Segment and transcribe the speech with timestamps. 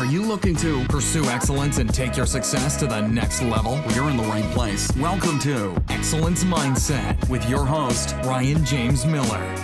[0.00, 3.78] Are you looking to pursue excellence and take your success to the next level?
[3.94, 4.90] You're in the right place.
[4.96, 9.54] Welcome to Excellence Mindset with your host, Ryan James Miller.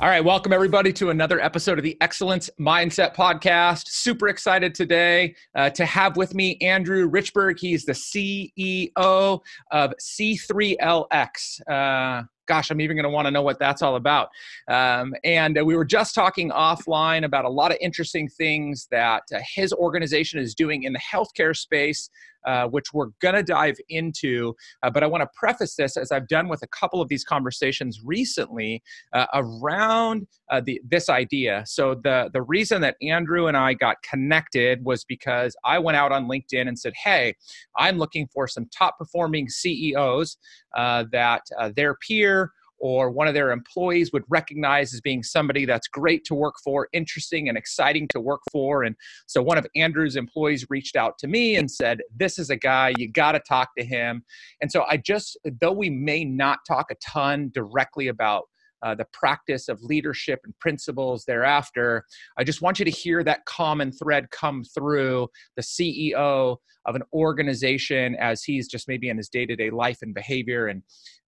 [0.00, 3.88] All right, welcome everybody to another episode of the Excellence Mindset Podcast.
[3.88, 7.58] Super excited today uh, to have with me Andrew Richburg.
[7.58, 9.40] He's the CEO
[9.70, 11.60] of C3LX.
[11.70, 14.28] Uh, gosh, I'm even going to want to know what that's all about.
[14.68, 19.22] Um, and uh, we were just talking offline about a lot of interesting things that
[19.32, 22.10] uh, his organization is doing in the healthcare space
[22.46, 24.54] uh, which we're going to dive into.
[24.82, 27.24] Uh, but I want to preface this, as I've done with a couple of these
[27.24, 31.64] conversations recently, uh, around uh, the, this idea.
[31.66, 36.12] So, the, the reason that Andrew and I got connected was because I went out
[36.12, 37.34] on LinkedIn and said, Hey,
[37.76, 40.36] I'm looking for some top performing CEOs
[40.76, 41.42] uh, that
[41.74, 46.34] their peer or one of their employees would recognize as being somebody that's great to
[46.34, 48.84] work for, interesting and exciting to work for.
[48.84, 52.56] And so one of Andrew's employees reached out to me and said, This is a
[52.56, 54.24] guy, you got to talk to him.
[54.60, 58.44] And so I just, though we may not talk a ton directly about
[58.82, 62.04] uh, the practice of leadership and principles thereafter.
[62.38, 66.56] I just want you to hear that common thread come through the CEO
[66.86, 70.68] of an organization as he's just maybe in his day to day life and behavior.
[70.68, 70.82] And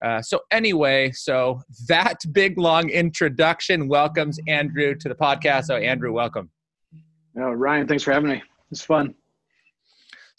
[0.05, 5.65] uh, so, anyway, so that big long introduction welcomes Andrew to the podcast.
[5.65, 6.51] So, Andrew, welcome.
[7.37, 8.43] Oh, Ryan, thanks for having me.
[8.71, 9.15] It's fun.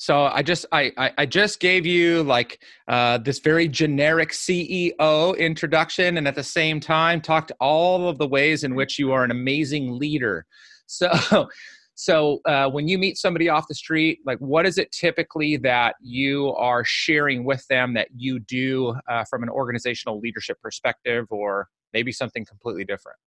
[0.02, 5.38] So I just I I, I just gave you like uh, this very generic CEO
[5.38, 9.24] introduction, and at the same time talked all of the ways in which you are
[9.24, 10.46] an amazing leader.
[10.88, 11.48] So.
[11.94, 15.96] So uh, when you meet somebody off the street, like what is it typically that
[16.02, 21.68] you are sharing with them that you do uh, from an organizational leadership perspective, or
[21.94, 23.18] maybe something completely different?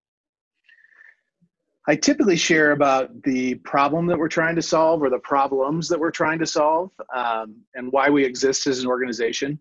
[1.86, 6.00] I typically share about the problem that we're trying to solve or the problems that
[6.00, 9.58] we're trying to solve um, and why we exist as an organization.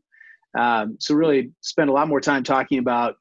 [0.58, 3.16] Um, so, really, spend a lot more time talking about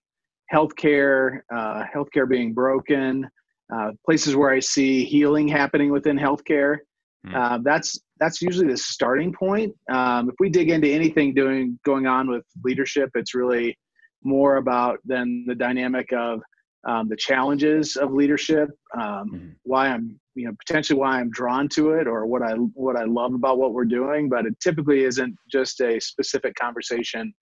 [0.53, 3.29] healthcare, uh, healthcare being broken,
[3.75, 6.79] uh, places where I see healing happening within healthcare.
[7.27, 7.35] Mm.
[7.35, 9.75] Uh, that's that's usually the starting point.
[9.91, 13.77] Um, if we dig into anything doing going on with leadership, it's really
[14.23, 16.41] more about than the dynamic of
[16.87, 19.49] um, the challenges of leadership, um, mm-hmm.
[19.63, 23.05] why I'm, you know, potentially why I'm drawn to it, or what I what I
[23.05, 24.29] love about what we're doing.
[24.29, 27.33] But it typically isn't just a specific conversation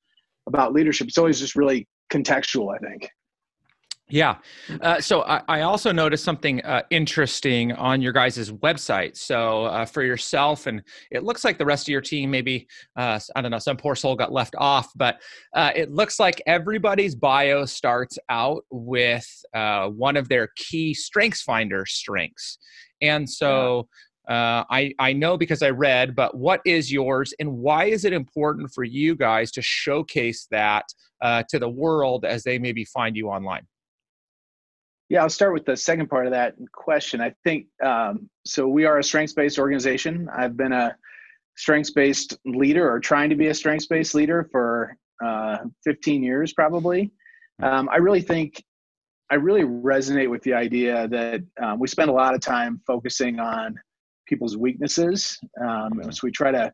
[0.47, 1.09] about leadership.
[1.09, 2.75] It's always just really contextual.
[2.75, 3.09] I think.
[4.11, 4.37] Yeah.
[4.81, 9.17] Uh, so I, I, also noticed something uh, interesting on your guys' website.
[9.17, 12.67] So uh, for yourself, and it looks like the rest of your team, maybe,
[12.97, 15.21] uh, I don't know, some poor soul got left off, but
[15.55, 21.43] uh, it looks like everybody's bio starts out with uh, one of their key strengths
[21.43, 22.59] finder strengths.
[23.01, 23.89] And so.
[24.33, 28.71] I, I know because I read, but what is yours and why is it important
[28.73, 30.85] for you guys to showcase that
[31.21, 33.67] to the world as they maybe find you online?
[35.11, 37.21] Yeah, I'll start with the second part of that question.
[37.21, 38.69] I think um, so.
[38.69, 40.29] We are a strengths based organization.
[40.33, 40.97] I've been a
[41.57, 46.53] strengths based leader or trying to be a strengths based leader for uh, 15 years,
[46.53, 47.11] probably.
[47.59, 47.65] Hmm.
[47.65, 48.63] Um, I really think
[49.31, 53.41] I really resonate with the idea that um, we spend a lot of time focusing
[53.41, 53.75] on
[54.29, 55.41] people's weaknesses.
[55.61, 56.11] Um, hmm.
[56.13, 56.73] so we try to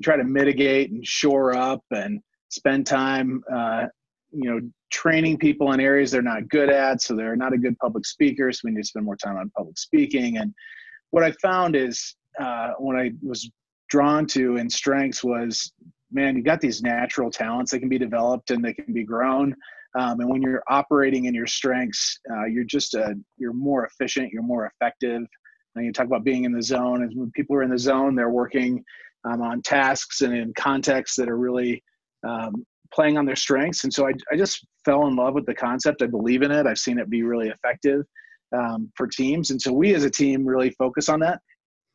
[0.00, 3.86] we try to mitigate and shore up and spend time, uh,
[4.36, 4.60] you know,
[4.90, 7.02] training people in areas they're not good at.
[7.02, 8.52] So they're not a good public speaker.
[8.52, 10.36] So we need to spend more time on public speaking.
[10.38, 10.54] And
[11.10, 13.50] what I found is uh, when I was
[13.88, 15.72] drawn to in strengths was,
[16.12, 19.54] man, you got these natural talents that can be developed and they can be grown.
[19.98, 24.30] Um, and when you're operating in your strengths, uh, you're just a, you're more efficient,
[24.32, 25.22] you're more effective.
[25.74, 28.14] And you talk about being in the zone, and when people are in the zone,
[28.14, 28.82] they're working
[29.24, 31.82] um, on tasks and in contexts that are really
[32.26, 33.84] um, playing on their strengths.
[33.84, 36.02] And so I, I just fell in love with the concept.
[36.02, 36.66] I believe in it.
[36.66, 38.04] I've seen it be really effective
[38.56, 39.50] um, for teams.
[39.50, 41.40] And so we as a team really focus on that.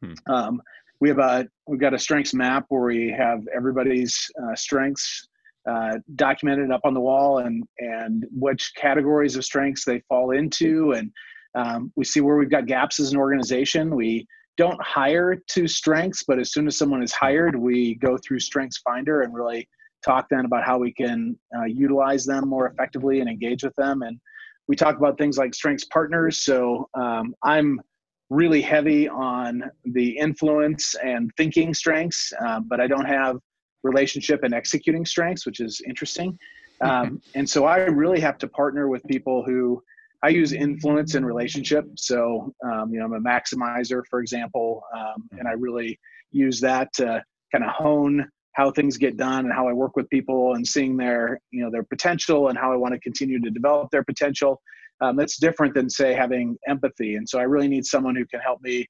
[0.03, 0.13] Hmm.
[0.27, 0.61] Um,
[1.01, 5.27] we have a we've got a strengths map where we have everybody's uh, strengths
[5.69, 10.93] uh, documented up on the wall and and which categories of strengths they fall into
[10.93, 11.11] and
[11.53, 14.25] um, we see where we've got gaps as an organization we
[14.57, 18.79] don't hire to strengths but as soon as someone is hired we go through strengths
[18.79, 19.67] finder and really
[20.03, 24.01] talk then about how we can uh, utilize them more effectively and engage with them.
[24.01, 24.19] And
[24.67, 26.39] we talk about things like strengths partners.
[26.45, 27.81] So um, I'm
[28.29, 33.37] really heavy on the influence and thinking strengths, uh, but I don't have
[33.83, 36.37] relationship and executing strengths, which is interesting.
[36.81, 39.83] Um, and so I really have to partner with people who
[40.23, 41.85] I use influence and relationship.
[41.95, 45.99] So, um, you know, I'm a maximizer, for example, um, and I really
[46.31, 50.09] use that to kind of hone how things get done and how I work with
[50.09, 53.49] people and seeing their, you know, their potential and how I want to continue to
[53.49, 54.61] develop their potential.
[54.99, 57.15] Um, that's different than say having empathy.
[57.15, 58.85] And so I really need someone who can help me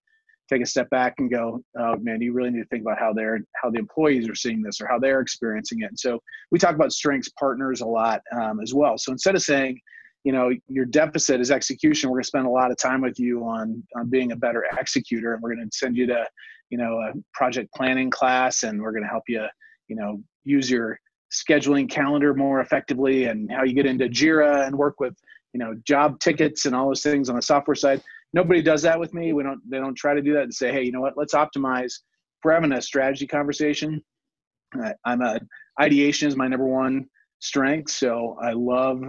[0.50, 3.14] take a step back and go, oh man, you really need to think about how
[3.14, 5.90] they're how the employees are seeing this or how they're experiencing it.
[5.90, 6.20] And so
[6.52, 8.98] we talk about strengths partners a lot um, as well.
[8.98, 9.80] So instead of saying,
[10.24, 13.20] you know your deficit is execution we're going to spend a lot of time with
[13.20, 16.26] you on on being a better executor and we're going to send you to
[16.72, 19.46] you know a project planning class and we're going to help you
[19.88, 21.00] you know use your
[21.32, 25.14] scheduling calendar more effectively and how you get into jira and work with
[25.54, 28.02] you know job tickets and all those things on the software side.
[28.34, 29.34] Nobody does that with me.
[29.34, 31.18] We don't they don't try to do that and say hey you know what?
[31.18, 31.94] Let's optimize.
[32.44, 34.04] We're having a strategy conversation.
[35.06, 35.40] I'm a
[35.80, 37.06] ideation is my number one
[37.42, 37.98] strengths.
[37.98, 39.02] So I love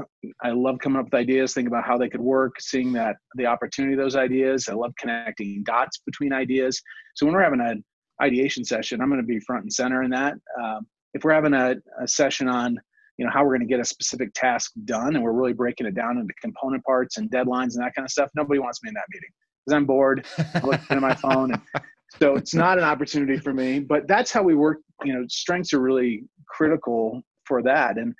[0.42, 3.46] I love coming up with ideas, thinking about how they could work, seeing that the
[3.46, 4.68] opportunity of those ideas.
[4.68, 6.80] I love connecting dots between ideas.
[7.14, 7.84] So when we're having an
[8.20, 10.34] ideation session, I'm going to be front and center in that.
[10.60, 12.78] Um, if we're having a, a session on
[13.18, 15.86] you know how we're going to get a specific task done and we're really breaking
[15.86, 18.88] it down into component parts and deadlines and that kind of stuff nobody wants me
[18.88, 19.28] in that meeting
[19.64, 21.62] because i'm bored i'm looking at my phone and
[22.18, 25.74] so it's not an opportunity for me but that's how we work you know strengths
[25.74, 27.98] are really critical for that.
[27.98, 28.14] And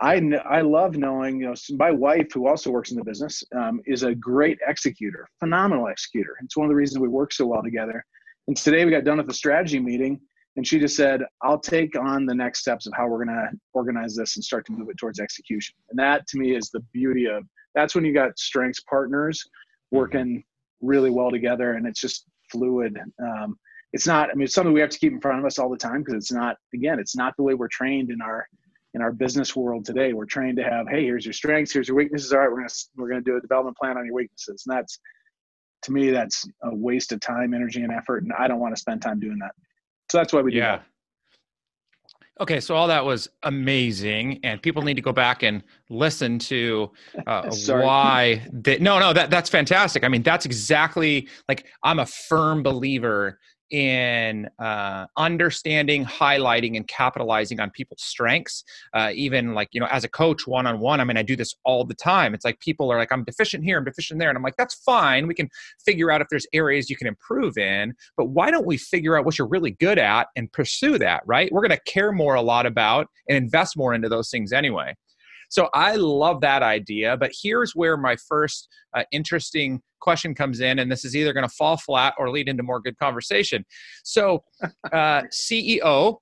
[0.00, 3.80] I, I love knowing, you know, my wife, who also works in the business, um,
[3.86, 6.36] is a great executor, phenomenal executor.
[6.44, 8.04] It's one of the reasons we work so well together.
[8.46, 10.20] And today we got done with the strategy meeting,
[10.56, 13.50] and she just said, I'll take on the next steps of how we're going to
[13.74, 15.74] organize this and start to move it towards execution.
[15.90, 17.44] And that to me is the beauty of
[17.74, 19.44] that's when you got strengths partners
[19.90, 20.42] working
[20.80, 22.98] really well together, and it's just fluid.
[23.22, 23.58] Um,
[23.92, 25.70] it's not, I mean, it's something we have to keep in front of us all
[25.70, 28.46] the time because it's not, again, it's not the way we're trained in our
[28.94, 30.12] in our business world today.
[30.12, 32.32] We're trained to have, hey, here's your strengths, here's your weaknesses.
[32.32, 34.98] All right, we're gonna we're gonna do a development plan on your weaknesses, and that's
[35.82, 38.80] to me that's a waste of time, energy, and effort, and I don't want to
[38.80, 39.52] spend time doing that.
[40.10, 40.76] So that's why we do yeah.
[40.76, 40.84] that.
[42.40, 46.90] Okay, so all that was amazing, and people need to go back and listen to
[47.26, 48.46] uh, why.
[48.52, 50.04] They, no, no, that that's fantastic.
[50.04, 53.38] I mean, that's exactly like I'm a firm believer
[53.70, 58.64] in uh, understanding, highlighting, and capitalizing on people's strengths.
[58.94, 61.36] Uh, even like, you know, as a coach one on one, I mean, I do
[61.36, 62.34] this all the time.
[62.34, 64.28] It's like people are like, I'm deficient here, I'm deficient there.
[64.28, 65.26] And I'm like, that's fine.
[65.26, 65.48] We can
[65.84, 69.24] figure out if there's areas you can improve in, but why don't we figure out
[69.24, 71.50] what you're really good at and pursue that, right?
[71.52, 74.94] We're going to care more a lot about and invest more into those things anyway.
[75.48, 77.16] So I love that idea.
[77.16, 81.48] But here's where my first uh, interesting question comes in, and this is either going
[81.48, 83.64] to fall flat or lead into more good conversation.
[84.04, 84.44] So,
[84.92, 86.18] uh, CEO,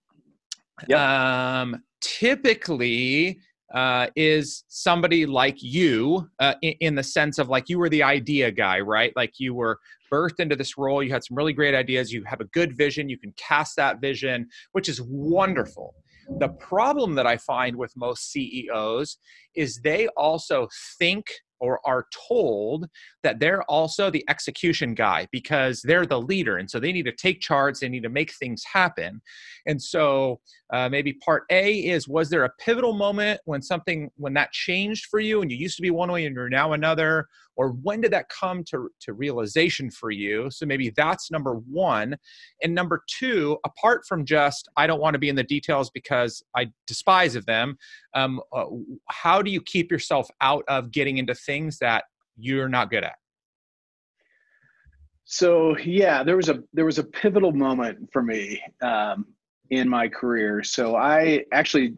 [0.89, 0.99] yep.
[0.99, 3.39] um, typically
[3.75, 8.03] uh, is somebody like you uh, in, in, the sense of like you were the
[8.03, 9.13] idea guy, right?
[9.17, 9.79] Like you were
[10.13, 13.09] birthed into this role, you had some really great ideas, you have a good vision,
[13.09, 15.95] you can cast that vision, which is wonderful.
[16.39, 19.19] The problem that I find with most CEOs
[19.55, 20.69] is they also
[20.99, 21.27] think
[21.61, 22.87] or are told
[23.23, 27.13] that they're also the execution guy because they're the leader and so they need to
[27.13, 29.21] take charge they need to make things happen.
[29.67, 30.41] And so
[30.73, 35.07] uh, maybe part a is was there a pivotal moment when something when that changed
[35.07, 38.01] for you and you used to be one way and you're now another or when
[38.01, 40.51] did that come to, to realization for you?
[40.51, 42.17] So maybe that's number one.
[42.63, 46.43] And number two apart from just i don't want to be in the details because
[46.57, 47.77] i despise of them
[48.15, 48.65] um, uh,
[49.09, 52.05] how do you keep yourself out of getting into things that
[52.39, 53.17] you're not good at?
[55.25, 59.27] So yeah there was a there was a pivotal moment for me um,
[59.71, 60.63] in my career.
[60.63, 61.95] So i actually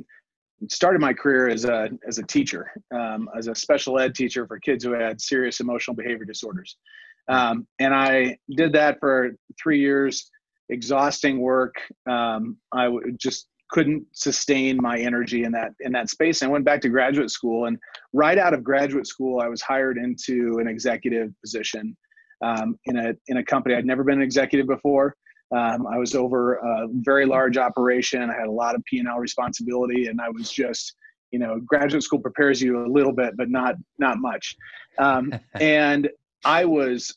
[0.69, 4.59] started my career as a as a teacher um, as a special ed teacher for
[4.59, 6.77] kids who had serious emotional behavior disorders
[7.29, 9.31] um, and i did that for
[9.63, 10.31] three years
[10.71, 11.75] exhausting work
[12.09, 16.43] um, I w- just couldn't sustain my energy in that in that space.
[16.43, 17.79] And I went back to graduate school, and
[18.13, 21.97] right out of graduate school, I was hired into an executive position
[22.43, 23.75] um, in a in a company.
[23.75, 25.15] I'd never been an executive before.
[25.57, 28.31] Um, I was over a very large operation.
[28.31, 30.95] I had a lot of P and L responsibility, and I was just
[31.31, 34.55] you know graduate school prepares you a little bit, but not not much.
[34.99, 36.09] Um, and
[36.45, 37.17] I was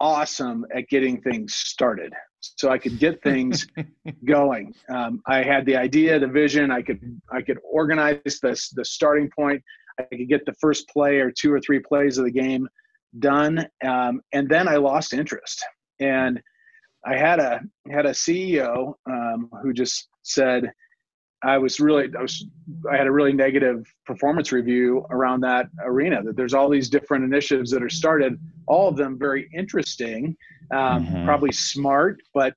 [0.00, 2.12] awesome at getting things started
[2.56, 3.66] so I could get things
[4.24, 4.74] going.
[4.88, 6.70] Um, I had the idea, the vision.
[6.70, 9.62] I could I could organize this the starting point.
[9.98, 12.68] I could get the first play or two or three plays of the game
[13.18, 15.64] done, um, and then I lost interest.
[16.00, 16.40] And
[17.06, 20.70] I had a had a CEO um, who just said,
[21.42, 22.44] I was really, I was,
[22.90, 26.22] I had a really negative performance review around that arena.
[26.22, 30.36] That there's all these different initiatives that are started, all of them very interesting,
[30.72, 31.24] um, mm-hmm.
[31.24, 32.54] probably smart, but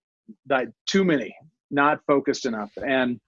[0.87, 1.35] too many,
[1.69, 2.71] not focused enough.
[2.77, 3.19] And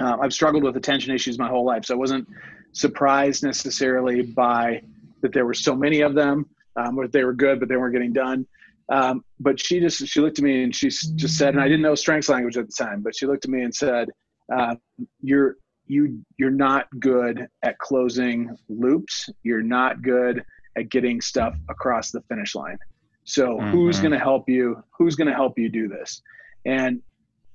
[0.00, 2.28] uh, I've struggled with attention issues my whole life, so I wasn't
[2.72, 4.82] surprised necessarily by
[5.22, 6.46] that there were so many of them,
[6.76, 8.46] um, or they were good but they weren't getting done.
[8.90, 11.82] Um, but she just she looked at me and she just said, and I didn't
[11.82, 14.08] know strengths language at the time, but she looked at me and said,
[14.54, 14.74] uh,
[15.22, 19.30] "You're you you're not good at closing loops.
[19.42, 20.44] You're not good
[20.76, 22.78] at getting stuff across the finish line.
[23.24, 23.70] So mm-hmm.
[23.70, 24.82] who's going to help you?
[24.98, 26.20] Who's going to help you do this?"
[26.66, 27.00] And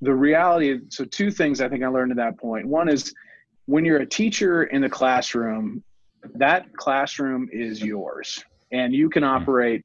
[0.01, 0.79] the reality.
[0.89, 2.65] So two things I think I learned at that point.
[2.65, 3.13] One is
[3.67, 5.83] when you're a teacher in the classroom,
[6.36, 9.83] that classroom is yours and you can operate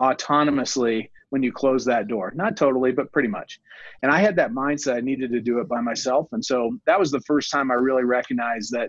[0.00, 2.32] autonomously when you close that door.
[2.34, 3.60] Not totally, but pretty much.
[4.02, 6.28] And I had that mindset I needed to do it by myself.
[6.32, 8.88] And so that was the first time I really recognized that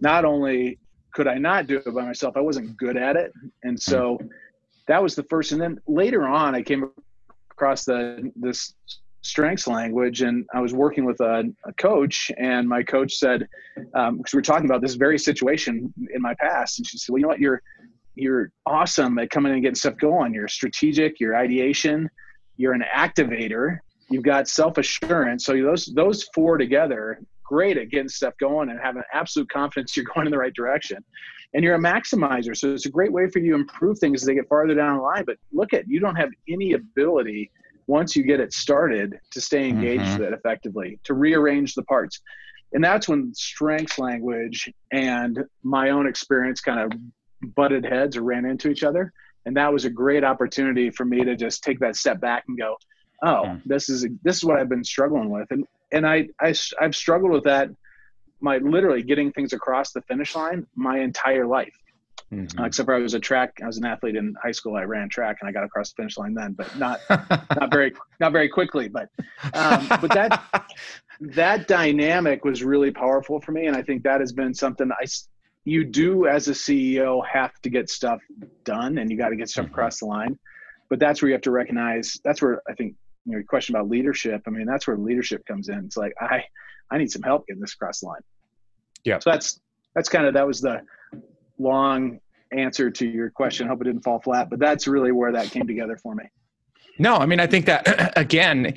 [0.00, 0.78] not only
[1.12, 3.32] could I not do it by myself, I wasn't good at it.
[3.62, 4.18] And so
[4.88, 5.52] that was the first.
[5.52, 6.90] And then later on, I came
[7.50, 8.74] across the this
[9.22, 13.48] strengths language and i was working with a, a coach and my coach said
[13.94, 17.10] um, because we were talking about this very situation in my past and she said
[17.10, 17.62] well you know what you're
[18.14, 20.34] you're awesome at coming and getting stuff going.
[20.34, 22.08] You're strategic, you're ideation,
[22.56, 23.78] you're an activator,
[24.10, 25.44] you've got self-assurance.
[25.44, 30.06] So those those four together, great at getting stuff going and having absolute confidence you're
[30.14, 30.98] going in the right direction.
[31.52, 32.56] And you're a maximizer.
[32.56, 34.96] So it's a great way for you to improve things as they get farther down
[34.96, 35.24] the line.
[35.24, 37.50] But look at you don't have any ability
[37.86, 40.18] once you get it started to stay engaged mm-hmm.
[40.18, 42.20] with it effectively, to rearrange the parts.
[42.72, 46.98] And that's when strengths language and my own experience kind of
[47.44, 49.12] butted heads or ran into each other.
[49.46, 52.58] And that was a great opportunity for me to just take that step back and
[52.58, 52.76] go,
[53.22, 53.58] oh, yeah.
[53.66, 57.32] this is this is what I've been struggling with, and and I, I I've struggled
[57.32, 57.70] with that,
[58.40, 61.74] my literally getting things across the finish line my entire life.
[62.32, 62.58] Mm-hmm.
[62.58, 64.76] Uh, except for I was a track, I was an athlete in high school.
[64.76, 67.92] I ran track and I got across the finish line then, but not not very
[68.18, 68.88] not very quickly.
[68.88, 69.08] But
[69.52, 70.66] um, but that
[71.20, 75.04] that dynamic was really powerful for me, and I think that has been something I
[75.64, 78.20] you do as a CEO have to get stuff
[78.64, 79.74] done and you got to get stuff mm-hmm.
[79.74, 80.38] across the line.
[80.90, 82.94] But that's where you have to recognize that's where I think
[83.24, 84.42] you know your question about leadership.
[84.46, 85.78] I mean, that's where leadership comes in.
[85.86, 86.44] It's like I
[86.90, 88.20] I need some help getting this across the line.
[89.04, 89.18] Yeah.
[89.18, 89.60] So that's
[89.94, 90.82] that's kind of that was the
[91.58, 92.20] long
[92.52, 93.66] answer to your question.
[93.66, 96.24] Hope it didn't fall flat, but that's really where that came together for me.
[96.98, 98.74] No, I mean I think that again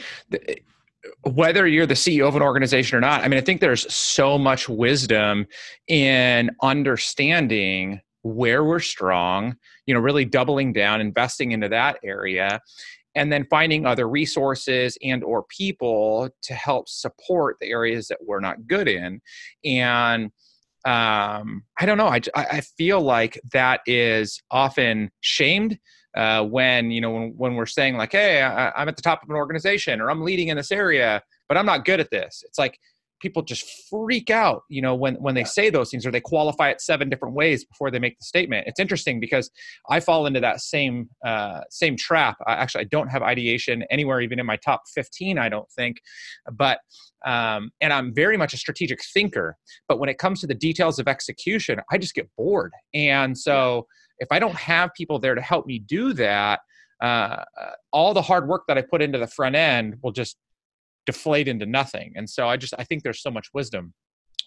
[1.24, 4.38] whether you're the CEO of an organization or not, I mean, I think there's so
[4.38, 5.46] much wisdom
[5.88, 12.60] in understanding where we're strong, you know, really doubling down, investing into that area,
[13.16, 18.40] and then finding other resources and or people to help support the areas that we're
[18.40, 19.22] not good in.
[19.64, 20.32] And
[20.86, 22.08] um, I don't know.
[22.08, 25.80] I, I feel like that is often shamed
[26.18, 29.24] uh, when you know when, when we're saying like hey I, i'm at the top
[29.24, 32.44] of an organization or i'm leading in this area but i'm not good at this.
[32.46, 32.80] It's like
[33.20, 36.70] people just freak out you know when when they say those things or they qualify
[36.70, 38.68] it seven different ways before they make the statement.
[38.68, 39.50] It's interesting because
[39.90, 42.38] i fall into that same uh, same trap.
[42.46, 45.98] I, actually i don't have ideation anywhere even in my top 15 i don't think.
[46.52, 46.80] But
[47.26, 49.58] um, and i'm very much a strategic thinker
[49.88, 52.72] but when it comes to the details of execution i just get bored.
[52.94, 53.88] And so
[54.20, 56.60] if I don't have people there to help me do that,
[57.02, 57.44] uh,
[57.92, 60.38] all the hard work that I put into the front end will just
[61.06, 62.14] deflate into nothing.
[62.16, 63.94] And so I just I think there's so much wisdom.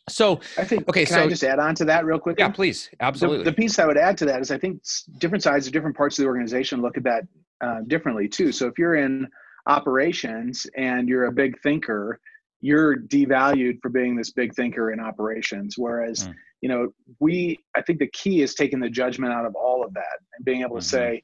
[0.09, 1.05] So I think okay.
[1.05, 2.39] so I just add on to that real quick.
[2.39, 3.45] Yeah, please, absolutely.
[3.45, 4.83] The, the, piece I would add to that is I think
[5.19, 7.25] different sides of different parts of the organization look at that
[7.61, 8.51] uh, differently too.
[8.51, 9.29] So if you're in
[9.69, 12.19] operations and you're a big thinker,
[12.61, 15.77] you're devalued for being this big thinker in operations.
[15.79, 16.89] Whereas mm you know,
[17.19, 20.45] we, I think the key is taking the judgment out of all of that and
[20.45, 20.81] being able mm-hmm.
[20.81, 21.23] to say,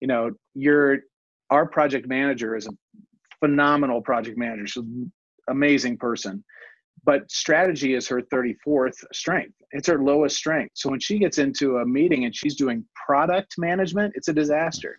[0.00, 0.98] you know, you're,
[1.50, 2.70] our project manager is a
[3.40, 4.66] phenomenal project manager.
[4.66, 5.12] She's an
[5.48, 6.44] amazing person.
[7.04, 9.54] But strategy is her 34th strength.
[9.72, 10.72] It's her lowest strength.
[10.74, 14.98] So when she gets into a meeting and she's doing product management, it's a disaster.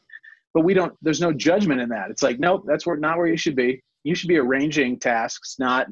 [0.54, 2.12] But we don't, there's no judgment in that.
[2.12, 3.82] It's like, nope, that's where not where you should be.
[4.04, 5.88] You should be arranging tasks, not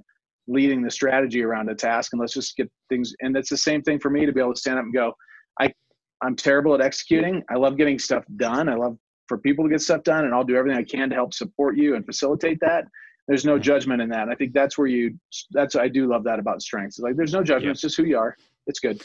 [0.48, 3.82] leading the strategy around a task and let's just get things and it's the same
[3.82, 5.14] thing for me to be able to stand up and go
[5.60, 5.72] i
[6.22, 7.44] i'm terrible at executing.
[7.50, 8.70] I love getting stuff done.
[8.70, 8.98] I love
[9.28, 11.78] for people to get stuff done and i'll do everything i can to help support
[11.78, 12.86] you and facilitate that.
[13.28, 14.28] There's no judgment in that.
[14.28, 15.18] I think that's where you
[15.52, 17.00] that's i do love that about strengths.
[17.00, 17.66] Like there's no judgment.
[17.66, 17.72] Yeah.
[17.72, 18.36] it's just who you are.
[18.68, 19.02] It's good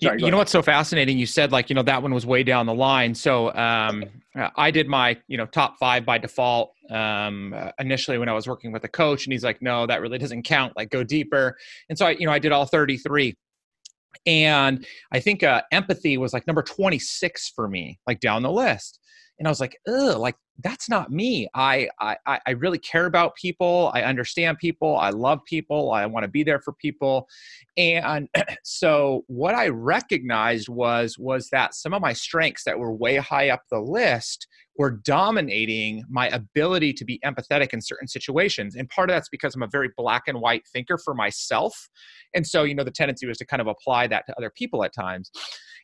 [0.00, 1.18] Sorry, you, you know what's so fascinating?
[1.18, 3.14] You said like you know that one was way down the line.
[3.14, 4.04] So um,
[4.38, 8.32] uh, I did my, you know, top five by default um, uh, initially when I
[8.32, 10.74] was working with a coach, and he's like, "No, that really doesn't count.
[10.76, 11.56] Like, go deeper."
[11.88, 13.34] And so I, you know, I did all 33,
[14.26, 18.98] and I think uh, empathy was like number 26 for me, like down the list.
[19.38, 21.48] And I was like, "Ugh, like that's not me.
[21.54, 23.90] I, I, I really care about people.
[23.94, 24.96] I understand people.
[24.96, 25.92] I love people.
[25.92, 27.28] I want to be there for people.
[27.76, 28.28] And
[28.62, 33.50] so what I recognized was, was that some of my strengths that were way high
[33.50, 34.46] up the list
[34.78, 38.74] were dominating my ability to be empathetic in certain situations.
[38.74, 41.88] And part of that's because I'm a very black and white thinker for myself.
[42.34, 44.84] And so, you know, the tendency was to kind of apply that to other people
[44.84, 45.30] at times.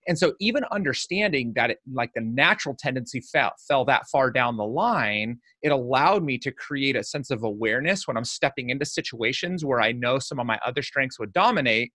[0.08, 4.56] And so, even understanding that it, like the natural tendency fell, fell that far down
[4.56, 8.86] the line, it allowed me to create a sense of awareness when I'm stepping into
[8.86, 11.92] situations where I know some of my other strengths would dominate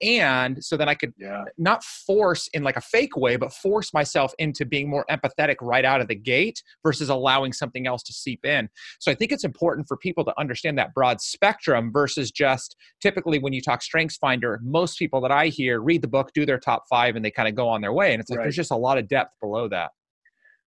[0.00, 1.44] and so then i could yeah.
[1.58, 5.84] not force in like a fake way but force myself into being more empathetic right
[5.84, 8.68] out of the gate versus allowing something else to seep in
[8.98, 13.38] so i think it's important for people to understand that broad spectrum versus just typically
[13.38, 16.58] when you talk strengths finder most people that i hear read the book do their
[16.58, 18.44] top five and they kind of go on their way and it's like right.
[18.44, 19.90] there's just a lot of depth below that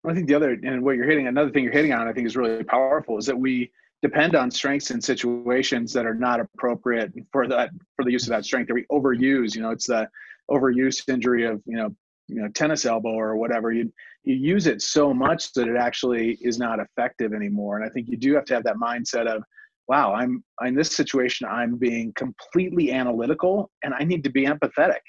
[0.08, 2.26] i think the other and what you're hitting another thing you're hitting on i think
[2.26, 3.70] is really powerful is that we
[4.02, 8.30] depend on strengths in situations that are not appropriate for that for the use of
[8.30, 10.08] that strength that we overuse you know it's the
[10.50, 11.94] overuse injury of you know
[12.28, 13.72] you know tennis elbow or whatever.
[13.72, 17.76] You you use it so much that it actually is not effective anymore.
[17.76, 19.42] And i think you do have to have that mindset of
[19.88, 25.00] wow i'm in this situation i'm being completely analytical and i need to be empathetic.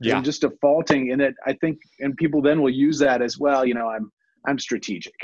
[0.00, 0.16] Yeah.
[0.16, 1.34] I'm just defaulting in it.
[1.46, 4.10] I think and people then will use that as well you know i'm
[4.46, 5.14] i'm strategic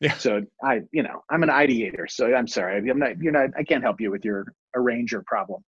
[0.00, 0.16] yeah.
[0.16, 2.08] So I, you know, I'm an ideator.
[2.08, 3.20] So I'm sorry, I'm not.
[3.20, 3.50] You're not.
[3.58, 5.62] I can't help you with your arranger problem.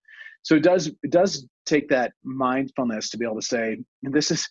[0.43, 0.87] So it does.
[0.87, 4.47] It does take that mindfulness to be able to say, this is.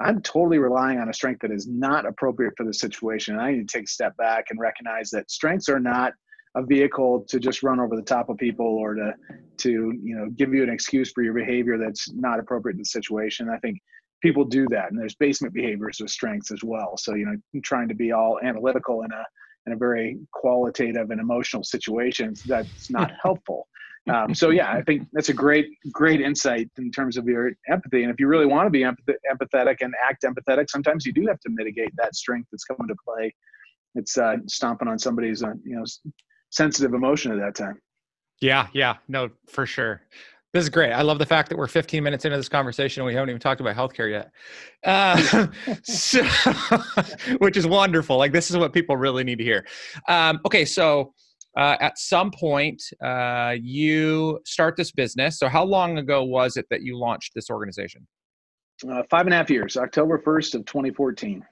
[0.00, 3.34] I'm totally relying on a strength that is not appropriate for the situation.
[3.34, 6.14] And I need to take a step back and recognize that strengths are not
[6.56, 9.12] a vehicle to just run over the top of people or to
[9.56, 12.84] to you know give you an excuse for your behavior that's not appropriate in the
[12.84, 13.48] situation.
[13.48, 13.78] I think
[14.24, 16.96] people do that and there's basement behaviors with strengths as well.
[16.96, 19.24] So you know trying to be all analytical in a
[19.66, 23.68] in a very qualitative and emotional situations that's not helpful.
[24.12, 28.02] Um, so yeah i think that's a great great insight in terms of your empathy.
[28.02, 31.26] And if you really want to be empath- empathetic and act empathetic sometimes you do
[31.26, 33.34] have to mitigate that strength that's coming to play.
[33.94, 35.84] It's uh, stomping on somebody's uh, you know
[36.50, 37.78] sensitive emotion at that time.
[38.40, 38.94] Yeah yeah.
[39.08, 40.02] No for sure
[40.54, 40.92] this is great.
[40.92, 43.40] I love the fact that we're 15 minutes into this conversation and we haven't even
[43.40, 44.30] talked about healthcare yet,
[44.84, 45.48] uh,
[45.82, 46.22] so,
[47.38, 48.16] which is wonderful.
[48.16, 49.66] Like this is what people really need to hear.
[50.08, 51.12] Um, okay, so
[51.56, 55.40] uh, at some point uh, you start this business.
[55.40, 58.06] So how long ago was it that you launched this organization?
[58.88, 59.76] Uh, five and a half years.
[59.76, 61.44] October 1st of 2014.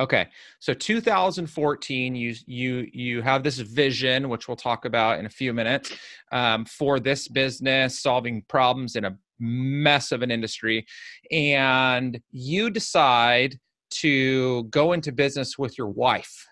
[0.00, 0.28] Okay,
[0.60, 5.52] so 2014, you you you have this vision, which we'll talk about in a few
[5.52, 5.92] minutes,
[6.32, 10.86] um, for this business, solving problems in a mess of an industry,
[11.30, 13.60] and you decide
[13.90, 16.46] to go into business with your wife.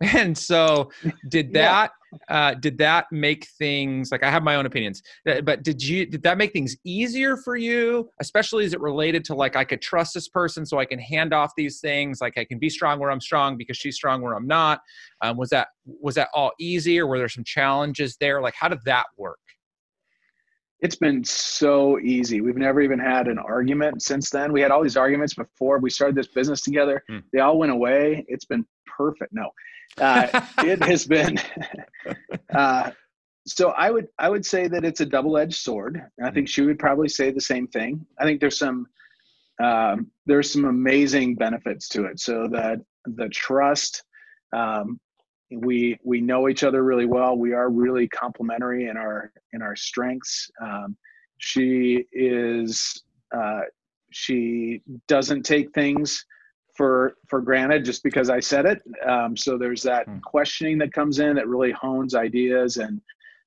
[0.14, 0.90] And so,
[1.28, 1.92] did that
[2.28, 6.06] uh, did that make things like I have my own opinions, uh, but did you
[6.06, 9.80] did that make things easier for you, especially as it related to like I could
[9.80, 12.98] trust this person so I can hand off these things, like I can be strong
[12.98, 14.80] where I'm strong because she's strong where I'm not.
[15.22, 18.40] Um, was that was that all easy, or were there some challenges there?
[18.40, 19.38] Like how did that work?
[20.80, 22.40] It's been so easy.
[22.40, 24.52] We've never even had an argument since then.
[24.52, 27.04] We had all these arguments before we started this business together.
[27.08, 27.18] Hmm.
[27.32, 28.24] They all went away.
[28.26, 29.32] It's been perfect.
[29.32, 29.48] No,
[30.00, 30.28] uh,
[30.58, 31.38] it has been.
[32.52, 32.90] Uh,
[33.46, 36.02] so I would I would say that it's a double edged sword.
[36.22, 38.04] I think she would probably say the same thing.
[38.18, 38.86] I think there's some
[39.62, 42.20] um, there's some amazing benefits to it.
[42.20, 44.02] So that the trust,
[44.52, 45.00] um,
[45.50, 47.36] we we know each other really well.
[47.36, 50.50] We are really complementary in our in our strengths.
[50.60, 50.96] Um,
[51.38, 53.02] she is
[53.34, 53.62] uh,
[54.10, 56.24] she doesn't take things
[56.74, 58.82] for for granted just because I said it.
[59.06, 60.18] Um, so there's that hmm.
[60.24, 63.00] questioning that comes in that really hones ideas and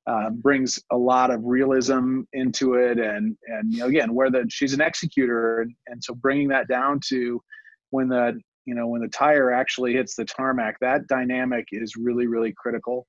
[0.07, 2.99] uh, brings a lot of realism into it.
[2.99, 6.67] And and you know again where the she's an executor and, and so bringing that
[6.67, 7.41] down to
[7.89, 12.27] when the you know when the tire actually hits the tarmac, that dynamic is really
[12.27, 13.07] really critical.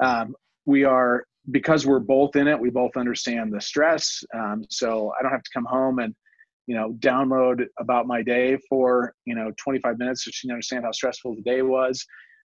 [0.00, 0.34] Um,
[0.66, 2.58] we are because we're both in it.
[2.58, 4.22] We both understand the stress.
[4.34, 6.14] Um, so I don't have to come home and
[6.66, 10.84] you know, download about my day for, you know, 25 minutes so she can understand
[10.84, 12.04] how stressful the day was.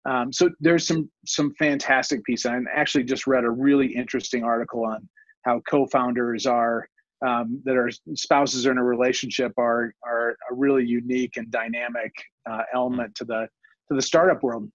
[0.09, 2.47] Um, so there's some some fantastic pieces.
[2.47, 5.09] I actually just read a really interesting article on
[5.45, 6.89] how co-founders are
[7.27, 12.13] um, that are spouses are in a relationship are are a really unique and dynamic
[12.49, 13.49] uh, element to the
[13.89, 14.71] to the startup world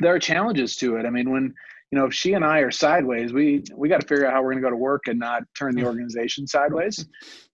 [0.00, 1.54] there are challenges to it i mean when
[1.92, 4.42] you know if she and i are sideways we we got to figure out how
[4.42, 7.06] we're going to go to work and not turn the organization sideways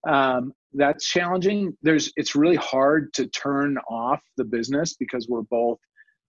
[0.07, 5.79] um, that's challenging there's it's really hard to turn off the business because we're both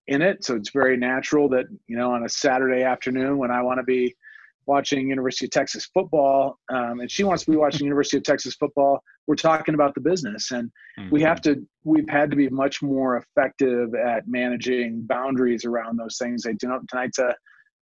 [0.09, 3.61] in it so it's very natural that you know on a saturday afternoon when i
[3.61, 4.15] want to be
[4.67, 8.55] watching University of Texas football, um, and she wants to be watching University of Texas
[8.55, 9.01] football.
[9.27, 11.11] We're talking about the business, and mm-hmm.
[11.11, 11.67] we have to.
[11.85, 16.45] We've had to be much more effective at managing boundaries around those things.
[16.45, 17.35] Like, you know, tonight's a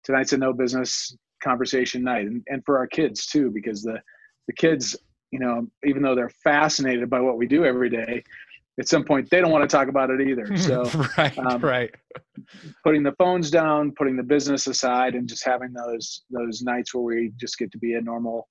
[0.03, 3.99] tonight's a no business conversation night, and, and for our kids too, because the
[4.47, 4.95] the kids,
[5.31, 8.23] you know, even though they're fascinated by what we do every day,
[8.79, 10.45] at some point they don't want to talk about it either.
[10.57, 10.83] So
[11.17, 11.93] right, um, right.
[12.83, 17.03] Putting the phones down, putting the business aside, and just having those those nights where
[17.03, 18.47] we just get to be a normal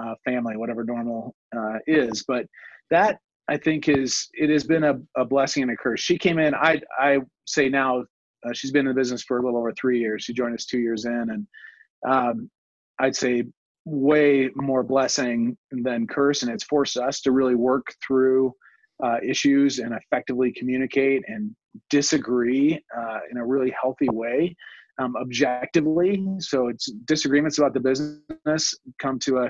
[0.00, 2.24] uh, family, whatever normal uh, is.
[2.26, 2.46] But
[2.90, 6.00] that I think is it has been a, a blessing and a curse.
[6.00, 6.54] She came in.
[6.54, 8.04] I I say now
[8.46, 10.24] uh, she's been in the business for a little over three years.
[10.24, 11.46] She joined us two years in, and
[12.08, 12.50] um,
[12.98, 13.44] I'd say
[13.90, 18.54] way more blessing than curse, and it's forced us to really work through
[19.02, 21.54] uh, issues and effectively communicate and
[21.88, 24.54] disagree uh, in a really healthy way
[24.98, 29.46] um, objectively so it's disagreements about the business come to a,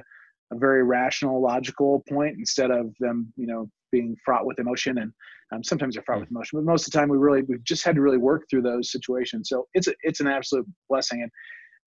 [0.53, 5.13] a, very rational logical point instead of them you know being fraught with emotion and
[5.53, 6.23] um, sometimes they're fraught mm.
[6.23, 8.45] with emotion but most of the time we really we've just had to really work
[8.49, 11.31] through those situations so it's a, it's an absolute blessing and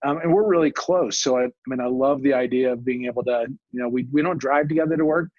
[0.04, 1.20] um, and we're really close.
[1.20, 4.08] So I, I mean i love the idea of being able to you know we,
[4.12, 5.30] we don't drive together to work.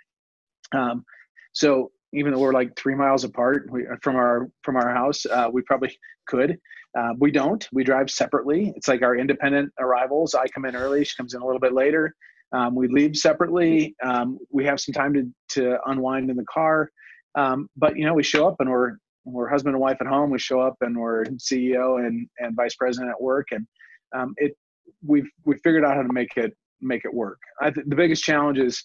[0.75, 1.05] Um,
[1.53, 5.49] so even though we're like three miles apart we, from our from our house uh,
[5.53, 5.97] we probably
[6.27, 6.59] could.
[6.97, 7.67] Uh, we don't.
[7.73, 8.73] We drive separately.
[8.77, 10.35] It's like our independent arrivals.
[10.35, 11.05] I come in early.
[11.05, 12.15] She comes in a little bit later.
[12.53, 13.97] Um, we leave separately.
[14.05, 15.29] Um, we have some time to,
[15.61, 16.91] to unwind in the car.
[17.35, 18.93] Um, but you know we show up and we're
[19.25, 20.31] we're husband and wife at home.
[20.31, 23.49] We show up and we're ceo and and vice president at work.
[23.51, 23.67] And
[24.15, 24.57] um, it
[25.07, 27.39] we've we figured out how to make it make it work.
[27.61, 28.83] I th- the biggest challenge is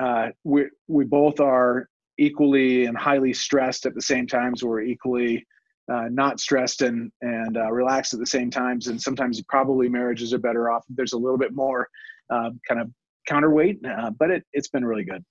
[0.00, 1.88] uh, we we both are
[2.18, 4.62] equally and highly stressed at the same times.
[4.62, 5.46] Or equally
[5.92, 8.88] uh, not stressed and and uh, relaxed at the same times.
[8.88, 10.84] And sometimes probably marriages are better off.
[10.88, 11.88] There's a little bit more
[12.30, 12.90] uh, kind of
[13.28, 15.24] counterweight uh, but it, it's been really good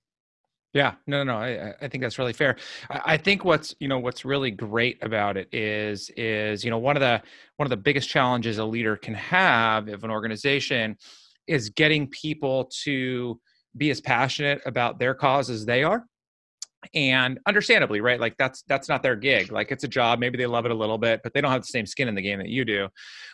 [0.78, 2.56] yeah no no no I, I think that's really fair.
[2.88, 6.78] I, I think what's you know what's really great about it is is you know
[6.78, 7.20] one of the
[7.56, 10.96] one of the biggest challenges a leader can have of an organization
[11.48, 13.40] is getting people to
[13.76, 16.04] be as passionate about their cause as they are
[16.94, 20.46] and understandably right like that's that's not their gig like it's a job maybe they
[20.46, 22.38] love it a little bit but they don't have the same skin in the game
[22.38, 22.88] that you do.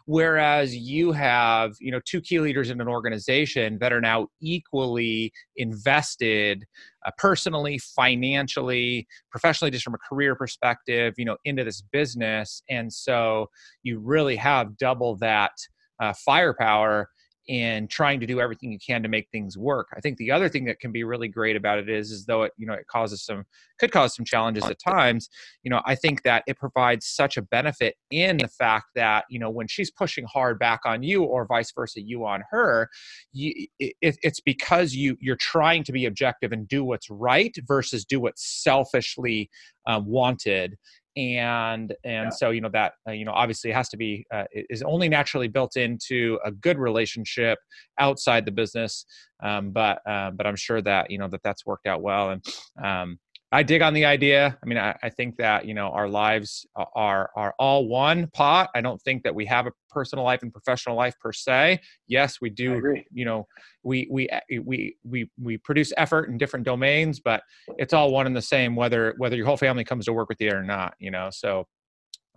[0.06, 5.32] Whereas you have you know two key leaders in an organization that are now equally
[5.56, 6.64] invested
[7.06, 12.62] uh, personally financially professionally just from a career perspective you know into this business.
[12.68, 13.48] And so
[13.82, 15.52] you really have double that
[16.00, 17.08] uh, firepower
[17.46, 19.88] in trying to do everything you can to make things work.
[19.96, 22.44] I think the other thing that can be really great about it is, is though
[22.44, 23.44] it, you know, it causes some,
[23.78, 25.28] could cause some challenges at times,
[25.62, 29.38] you know, I think that it provides such a benefit in the fact that, you
[29.38, 32.88] know, when she's pushing hard back on you or vice versa, you on her,
[33.32, 38.04] you, it, it's because you, you're trying to be objective and do what's right versus
[38.04, 39.50] do what's selfishly
[39.86, 40.76] um, wanted
[41.16, 42.28] and and yeah.
[42.30, 45.48] so you know that uh, you know obviously has to be uh, is only naturally
[45.48, 47.58] built into a good relationship
[48.00, 49.06] outside the business
[49.42, 52.44] um, but uh, but i'm sure that you know that that's worked out well and
[52.82, 53.18] um,
[53.52, 54.58] I dig on the idea.
[54.60, 58.70] I mean, I, I, think that you know our lives are are all one pot.
[58.74, 61.80] I don't think that we have a personal life and professional life per se.
[62.08, 62.96] Yes, we do.
[63.12, 63.46] You know,
[63.84, 67.42] we we eh, we we we produce effort in different domains, but
[67.78, 68.74] it's all one and the same.
[68.74, 71.28] Whether whether your whole family comes to work with you or not, you know.
[71.30, 71.66] So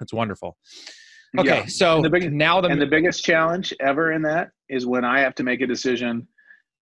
[0.02, 0.56] it's wonderful.
[1.38, 1.66] Okay, yeah.
[1.66, 5.20] so the big, now the and the biggest challenge ever in that is when I
[5.22, 6.28] have to make a decision,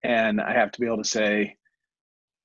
[0.02, 1.56] and I have to be able to say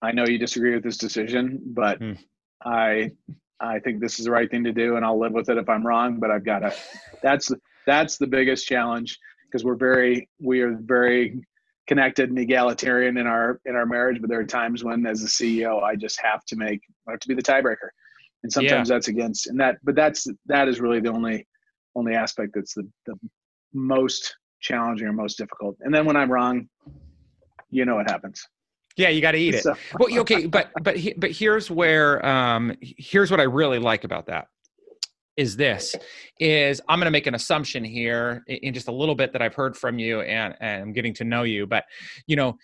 [0.01, 2.17] I know you disagree with this decision, but mm.
[2.63, 3.11] I
[3.59, 5.67] I think this is the right thing to do, and I'll live with it if
[5.67, 6.19] I'm wrong.
[6.19, 6.73] But I've got to.
[7.21, 7.51] That's
[7.85, 11.45] that's the biggest challenge because we're very we are very
[11.87, 14.21] connected and egalitarian in our in our marriage.
[14.21, 17.19] But there are times when, as a CEO, I just have to make I have
[17.19, 17.89] to be the tiebreaker,
[18.43, 18.95] and sometimes yeah.
[18.95, 19.47] that's against.
[19.47, 21.45] And that, but that's that is really the only
[21.95, 23.15] only aspect that's the the
[23.73, 25.77] most challenging or most difficult.
[25.81, 26.69] And then when I'm wrong,
[27.69, 28.45] you know what happens.
[28.99, 29.63] Yeah, you got to eat it.
[29.63, 29.75] So.
[29.97, 34.47] well, okay, but but but here's where um here's what I really like about that
[35.37, 35.95] is this
[36.39, 39.55] is I'm going to make an assumption here in just a little bit that I've
[39.55, 41.85] heard from you and and I'm getting to know you, but
[42.27, 42.57] you know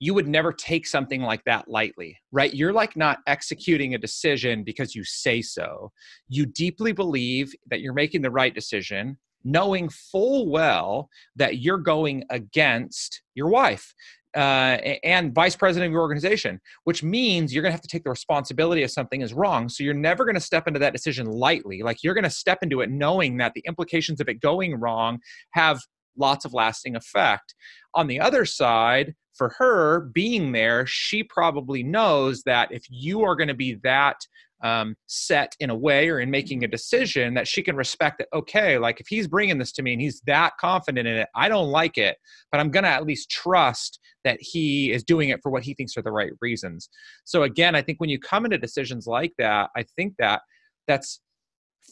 [0.00, 2.52] you would never take something like that lightly, right?
[2.52, 5.92] You're like not executing a decision because you say so.
[6.28, 12.24] You deeply believe that you're making the right decision, knowing full well that you're going
[12.30, 13.94] against your wife.
[14.34, 18.02] Uh, and vice president of your organization, which means you're going to have to take
[18.02, 19.68] the responsibility if something is wrong.
[19.68, 21.82] So you're never going to step into that decision lightly.
[21.82, 25.20] Like you're going to step into it knowing that the implications of it going wrong
[25.52, 25.80] have
[26.16, 27.54] lots of lasting effect.
[27.94, 33.36] On the other side, for her being there, she probably knows that if you are
[33.36, 34.16] going to be that
[34.62, 38.28] um, set in a way or in making a decision, that she can respect that,
[38.32, 41.48] okay, like if he's bringing this to me and he's that confident in it, I
[41.48, 42.16] don't like it,
[42.50, 45.74] but I'm going to at least trust that he is doing it for what he
[45.74, 46.88] thinks are the right reasons.
[47.24, 50.40] So, again, I think when you come into decisions like that, I think that
[50.88, 51.20] that's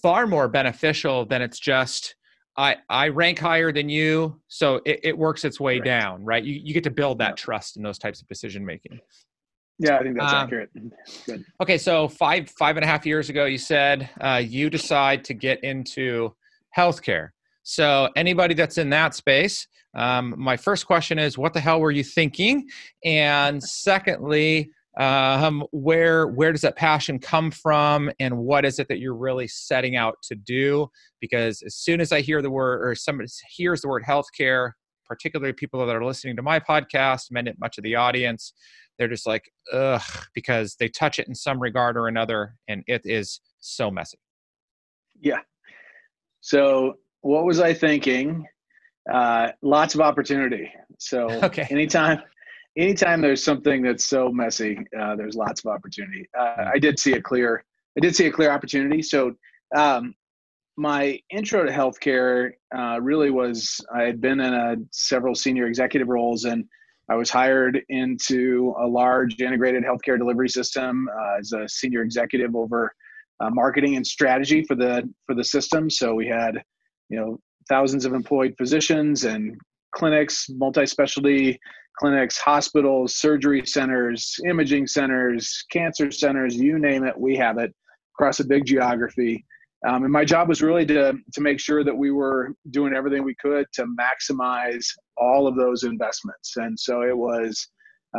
[0.01, 2.15] far more beneficial than it's just
[2.57, 5.85] I, I rank higher than you, so it, it works its way right.
[5.85, 6.45] down, right?
[6.45, 9.01] You, you get to build that trust in those types of decision making.
[9.79, 10.71] Yeah, I think that's um, accurate.
[11.27, 11.45] Good.
[11.61, 15.35] Okay, so five five and a half years ago, you said uh, you decide to
[15.35, 16.35] get into
[16.77, 17.31] healthcare.
[17.63, 21.91] So anybody that's in that space, um, my first question is, what the hell were
[21.91, 22.69] you thinking?
[23.05, 28.99] And secondly, um, where where does that passion come from and what is it that
[28.99, 30.89] you're really setting out to do?
[31.21, 34.73] Because as soon as i hear the word or somebody hears the word healthcare
[35.07, 37.27] particularly people that are listening to my podcast
[37.59, 38.53] much of the audience
[38.99, 40.03] they're just like ugh
[40.35, 44.19] because they touch it in some regard or another and it is so messy.
[45.21, 45.41] Yeah.
[46.41, 48.47] So what was i thinking?
[49.13, 50.71] Uh, lots of opportunity.
[50.99, 51.67] So okay.
[51.71, 52.23] anytime
[52.77, 56.27] anytime there's something that's so messy, uh, there's lots of opportunity.
[56.39, 57.65] Uh, I did see a clear,
[57.97, 59.03] I did see a clear opportunity.
[59.03, 59.35] So,
[59.77, 60.15] um,
[60.79, 66.09] my intro to healthcare uh, really was I had been in a, several senior executive
[66.09, 66.65] roles, and
[67.11, 72.57] I was hired into a large integrated healthcare delivery system uh, as a senior executive
[72.57, 72.95] over
[73.41, 75.91] uh, marketing and strategy for the for the system.
[75.91, 76.63] So we had,
[77.11, 79.57] you know, thousands of employed physicians and
[79.95, 81.61] clinics, multi-specialty
[81.99, 87.75] clinics, hospitals, surgery centers, imaging centers, cancer centers, you name it, we have it
[88.15, 89.45] across a big geography.
[89.87, 93.25] Um, and my job was really to, to make sure that we were doing everything
[93.25, 96.57] we could to maximize all of those investments.
[96.57, 97.69] And so it was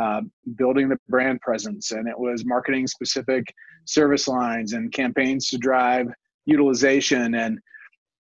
[0.00, 0.20] uh,
[0.56, 3.44] building the brand presence and it was marketing specific
[3.86, 6.08] service lines and campaigns to drive
[6.46, 7.58] utilization and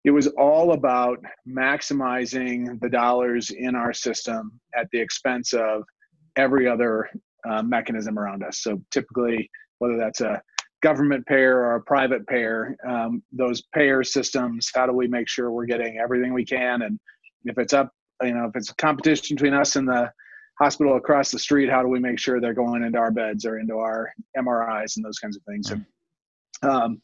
[0.04, 5.84] it was all about maximizing the dollars in our system at the expense of
[6.36, 7.10] every other
[7.48, 8.60] uh, mechanism around us.
[8.64, 10.42] So typically, whether that's a
[10.82, 15.52] government payer or a private payer, um, those payer systems, how do we make sure
[15.52, 16.82] we're getting everything we can?
[16.82, 17.00] And
[17.46, 17.92] if it's up,
[18.24, 20.12] you know, if it's a competition between us and the
[20.60, 23.60] hospital across the street, how do we make sure they're going into our beds or
[23.60, 25.72] into our MRIs and those kinds of things?
[25.72, 25.86] And
[26.64, 27.02] um,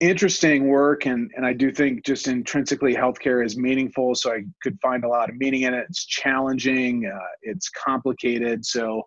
[0.00, 4.78] interesting work and and I do think just intrinsically healthcare is meaningful so I could
[4.82, 5.86] find a lot of meaning in it.
[5.88, 9.02] It's challenging uh, it's complicated so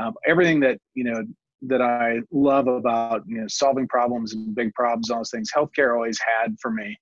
[0.00, 1.22] um, everything that you know
[1.68, 5.94] that I love about you know solving problems and big problems all those things healthcare
[5.94, 6.98] always had for me.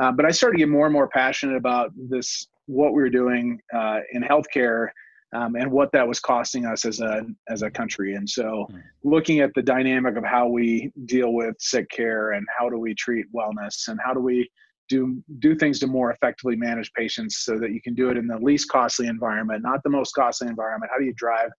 [0.00, 3.10] Uh, but I started to get more and more passionate about this what we are
[3.10, 4.88] doing uh, in healthcare
[5.34, 8.14] um, and what that was costing us as a as a country.
[8.14, 8.82] And so, mm.
[9.04, 12.94] looking at the dynamic of how we deal with sick care and how do we
[12.94, 14.48] treat wellness and how do we
[14.88, 18.26] do do things to more effectively manage patients so that you can do it in
[18.26, 20.90] the least costly environment, not the most costly environment.
[20.92, 21.50] How do you drive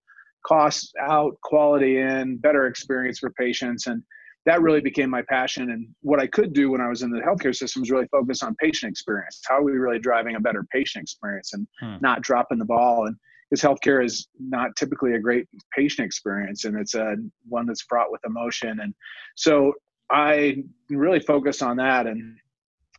[0.46, 4.02] costs out, quality in, better experience for patients and
[4.46, 7.20] that really became my passion and what i could do when i was in the
[7.20, 10.66] healthcare system was really focus on patient experience how are we really driving a better
[10.72, 11.96] patient experience and hmm.
[12.02, 13.16] not dropping the ball and
[13.50, 17.16] because healthcare is not typically a great patient experience and it's a
[17.48, 18.80] one that's fraught with emotion.
[18.82, 18.94] And
[19.36, 19.74] so
[20.12, 22.08] i really focused on that.
[22.08, 22.38] And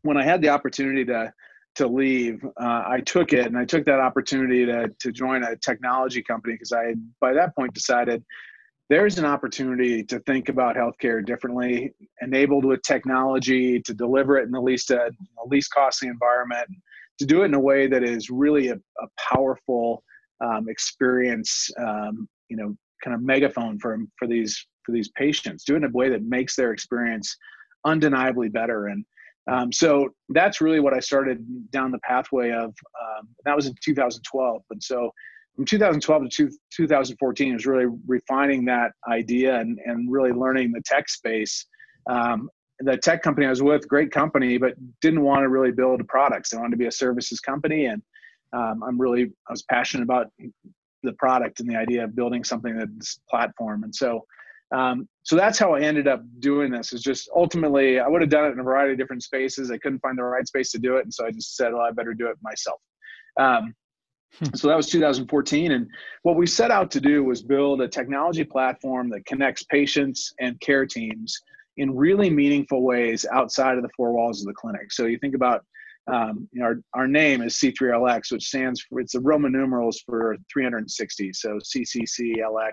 [0.02, 1.32] when i had the opportunity to
[1.76, 5.56] to leave uh, i took it and i took that opportunity to to join a
[5.56, 8.24] technology company because i by that point decided
[8.88, 14.50] there's an opportunity to think about healthcare differently enabled with technology to deliver it in
[14.50, 15.10] the least a
[15.46, 16.68] least costly environment
[17.18, 20.02] to do it in a way that is really a, a powerful
[20.40, 25.64] um, experience, um, you know, kind of megaphone for for these for these patients.
[25.64, 27.37] Do it in a way that makes their experience
[27.85, 28.88] undeniably better.
[28.88, 29.05] And
[29.50, 32.66] um, so that's really what I started down the pathway of.
[32.68, 34.62] Um, that was in 2012.
[34.70, 35.11] And so
[35.57, 40.83] from 2012 to two, 2014 was really refining that idea and, and really learning the
[40.85, 41.66] tech space.
[42.09, 42.48] Um,
[42.81, 46.50] the tech company I was with, great company, but didn't want to really build products.
[46.50, 47.87] They wanted to be a services company.
[47.87, 48.03] And
[48.52, 50.30] um, I'm really I was passionate about
[51.02, 53.84] the product and the idea of building something that's platform.
[53.84, 54.24] And so,
[54.74, 56.92] um, so that's how I ended up doing this.
[56.92, 59.70] Is just ultimately I would have done it in a variety of different spaces.
[59.70, 61.82] I couldn't find the right space to do it, and so I just said, "Well,
[61.82, 62.80] I better do it myself."
[63.38, 63.74] Um,
[64.38, 64.46] hmm.
[64.54, 65.88] so that was 2014, and
[66.22, 70.60] what we set out to do was build a technology platform that connects patients and
[70.60, 71.40] care teams
[71.76, 74.92] in really meaningful ways outside of the four walls of the clinic.
[74.92, 75.64] So you think about
[76.06, 80.02] um, you know, our, our name is C3LX, which stands for, it's the Roman numerals
[80.04, 81.32] for 360.
[81.32, 82.70] So CCCLX.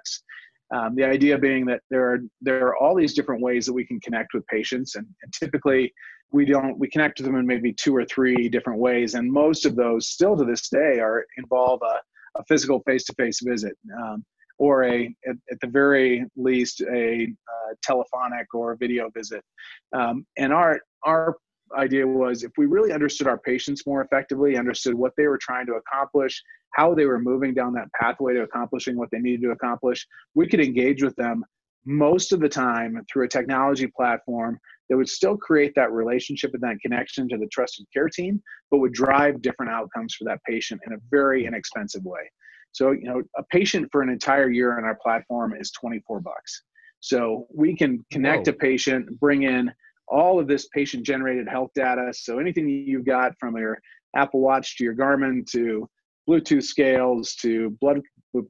[0.73, 3.85] Um, the idea being that there are, there are all these different ways that we
[3.85, 4.95] can connect with patients.
[4.95, 5.93] And, and typically
[6.31, 9.13] we don't, we connect to them in maybe two or three different ways.
[9.13, 13.77] And most of those still to this day are involve a, a physical face-to-face visit.
[13.97, 14.25] Um,
[14.59, 19.43] or a at, at, the very least a uh, telephonic or video visit
[19.93, 21.35] um, and our our
[21.75, 25.65] idea was if we really understood our patients more effectively, understood what they were trying
[25.67, 29.51] to accomplish, how they were moving down that pathway to accomplishing what they needed to
[29.51, 31.43] accomplish, we could engage with them
[31.85, 36.61] most of the time through a technology platform that would still create that relationship and
[36.61, 40.81] that connection to the trusted care team, but would drive different outcomes for that patient
[40.85, 42.21] in a very inexpensive way.
[42.73, 46.63] So, you know, a patient for an entire year on our platform is 24 bucks.
[46.99, 48.53] So we can connect Whoa.
[48.53, 49.71] a patient, bring in
[50.07, 52.13] all of this patient generated health data.
[52.13, 53.79] So anything you've got from your
[54.15, 55.87] Apple Watch to your Garmin to
[56.29, 58.01] Bluetooth scales to blood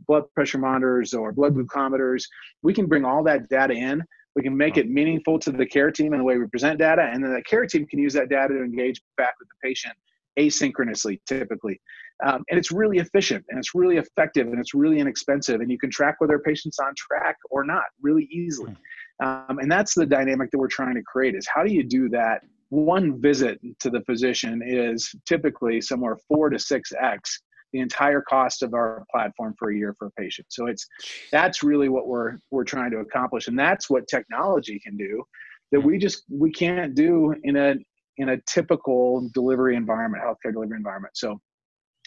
[0.08, 2.24] blood pressure monitors or blood glucometers,
[2.62, 4.04] we can bring all that data in.
[4.36, 7.10] We can make it meaningful to the care team in the way we present data,
[7.12, 9.96] and then the care team can use that data to engage back with the patient
[10.38, 11.82] asynchronously, typically.
[12.24, 15.78] Um, and it's really efficient and it's really effective and it's really inexpensive, and you
[15.78, 18.76] can track whether a patient's on track or not really easily.
[19.24, 22.10] Um, and that's the dynamic that we're trying to create is how do you do
[22.10, 22.42] that?
[22.70, 27.42] One visit to the physician is typically somewhere four to six X
[27.74, 30.48] the entire cost of our platform for a year for a patient.
[30.50, 30.88] So it's
[31.32, 33.48] that's really what we're we're trying to accomplish.
[33.48, 35.24] And that's what technology can do
[35.72, 37.76] that we just we can't do in a
[38.18, 41.16] in a typical delivery environment, healthcare delivery environment.
[41.18, 41.40] So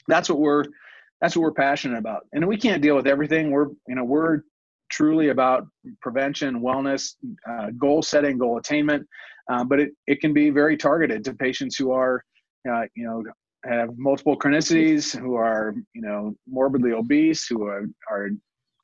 [0.08, 0.64] that's what we're
[1.20, 2.22] that's what we're passionate about.
[2.32, 3.50] And we can't deal with everything.
[3.50, 4.40] We're you know we're
[4.90, 5.66] truly about
[6.00, 7.14] prevention, wellness,
[7.48, 9.06] uh, goal setting, goal attainment.
[9.50, 12.22] Um, but it, it can be very targeted to patients who are,
[12.70, 13.22] uh, you know,
[13.64, 18.30] have multiple chronicities, who are, you know, morbidly obese, who are, are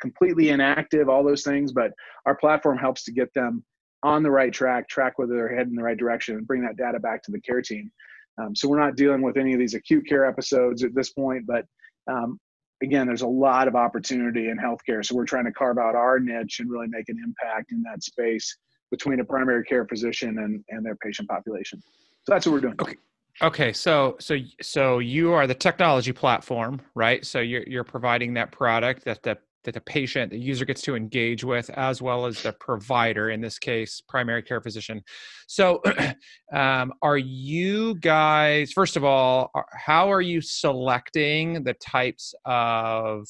[0.01, 1.73] completely inactive, all those things.
[1.73, 1.92] But
[2.27, 3.64] our platform helps to get them
[4.03, 6.77] on the right track, track whether they're heading in the right direction, and bring that
[6.77, 7.90] data back to the care team.
[8.38, 11.47] Um, so we're not dealing with any of these acute care episodes at this point,
[11.47, 11.64] but
[12.11, 12.38] um,
[12.83, 15.05] again, there's a lot of opportunity in healthcare.
[15.05, 18.03] So we're trying to carve out our niche and really make an impact in that
[18.03, 18.57] space
[18.91, 21.83] between a primary care physician and, and their patient population.
[22.25, 22.77] So that's what we're doing.
[22.81, 22.97] Okay.
[23.43, 27.23] Okay, so so so you are the technology platform, right?
[27.23, 30.96] So you're you're providing that product that the that the patient, the user gets to
[30.96, 35.02] engage with, as well as the provider, in this case, primary care physician.
[35.46, 35.83] So,
[36.52, 43.26] um, are you guys, first of all, how are you selecting the types of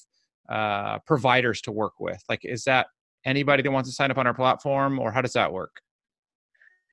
[0.49, 2.23] uh, providers to work with?
[2.29, 2.87] Like, is that
[3.25, 5.81] anybody that wants to sign up on our platform, or how does that work?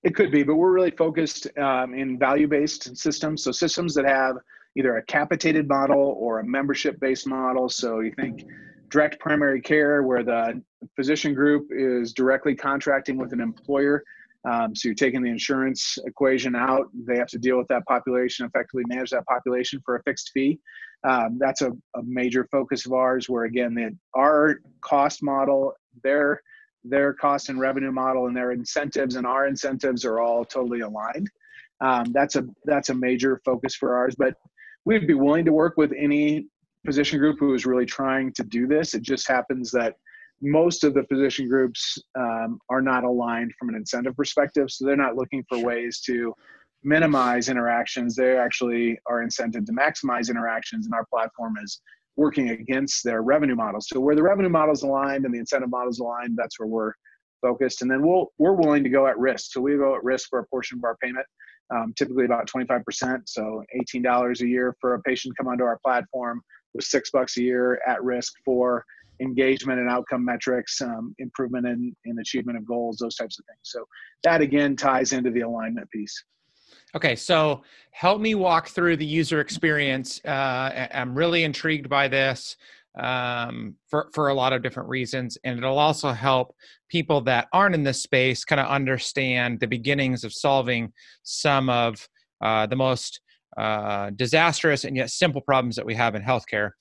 [0.03, 3.43] It could be, but we're really focused um, in value based systems.
[3.43, 4.38] So, systems that have
[4.75, 7.69] either a capitated model or a membership based model.
[7.69, 8.43] So, you think
[8.93, 10.62] direct primary care where the
[10.95, 14.03] physician group is directly contracting with an employer.
[14.47, 16.89] Um, so you're taking the insurance equation out.
[16.93, 20.60] They have to deal with that population, effectively manage that population for a fixed fee.
[21.03, 23.27] Um, that's a, a, major focus of ours.
[23.27, 26.39] Where again, the, our cost model, their
[26.84, 31.29] their cost and revenue model, and their incentives and our incentives are all totally aligned.
[31.82, 34.13] Um, that's a that's a major focus for ours.
[34.15, 34.36] But
[34.86, 36.47] we'd be willing to work with any
[36.86, 38.93] physician group who is really trying to do this.
[38.93, 39.96] It just happens that
[40.41, 44.96] most of the physician groups um, are not aligned from an incentive perspective, so they're
[44.96, 46.34] not looking for ways to
[46.84, 48.15] minimize interactions.
[48.15, 51.82] They actually are incented to maximize interactions, and our platform is
[52.15, 53.82] working against their revenue model.
[53.82, 56.67] So where the revenue model is aligned and the incentive model is aligned, that's where
[56.67, 56.93] we're
[57.41, 57.82] focused.
[57.82, 59.52] And then we'll we're willing to go at risk.
[59.52, 61.26] So we go at risk for a portion of our payment,
[61.74, 63.22] um, typically about 25%.
[63.26, 63.63] So
[63.96, 66.41] $18 a year for a patient to come onto our platform
[66.74, 68.86] with six bucks a year at risk for
[69.22, 73.60] engagement and outcome metrics, um, improvement in, in achievement of goals, those types of things.
[73.63, 73.86] So
[74.24, 76.24] that again ties into the alignment piece.
[76.96, 80.21] Okay, so help me walk through the user experience.
[80.26, 82.56] Uh, I'm really intrigued by this
[83.00, 86.56] um, for for a lot of different reasons, and it'll also help
[86.90, 90.92] people that aren't in this space kind of understand the beginnings of solving
[91.24, 92.08] some of
[92.42, 93.21] uh, the most
[93.58, 96.71] uh, disastrous and yet simple problems that we have in healthcare.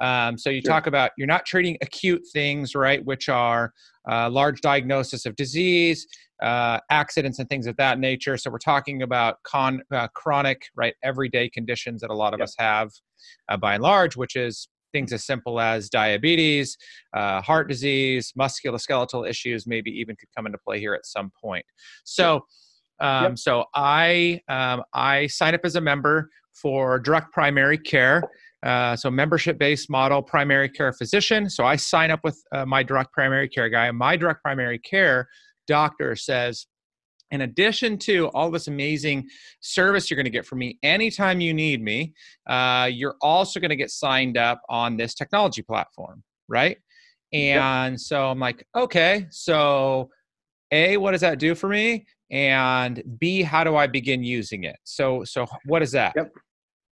[0.00, 0.70] Um, so you sure.
[0.70, 3.72] talk about you're not treating acute things, right, which are
[4.10, 6.06] uh, large diagnosis of disease,
[6.42, 8.38] uh, accidents, and things of that nature.
[8.38, 12.48] So we're talking about con- uh, chronic, right, everyday conditions that a lot of yep.
[12.48, 12.90] us have,
[13.50, 16.76] uh, by and large, which is things as simple as diabetes,
[17.14, 21.64] uh, heart disease, musculoskeletal issues, maybe even could come into play here at some point.
[22.04, 22.44] So.
[23.00, 23.38] Um, yep.
[23.38, 28.22] So I um, I sign up as a member for direct primary care.
[28.62, 32.82] Uh, so membership based model primary care physician so i sign up with uh, my
[32.82, 35.26] direct primary care guy and my direct primary care
[35.66, 36.66] doctor says
[37.30, 39.26] in addition to all this amazing
[39.60, 42.12] service you're going to get from me anytime you need me
[42.50, 46.76] uh, you're also going to get signed up on this technology platform right
[47.32, 47.98] and yep.
[47.98, 50.10] so i'm like okay so
[50.72, 54.76] a what does that do for me and b how do i begin using it
[54.84, 56.32] so so what is that yep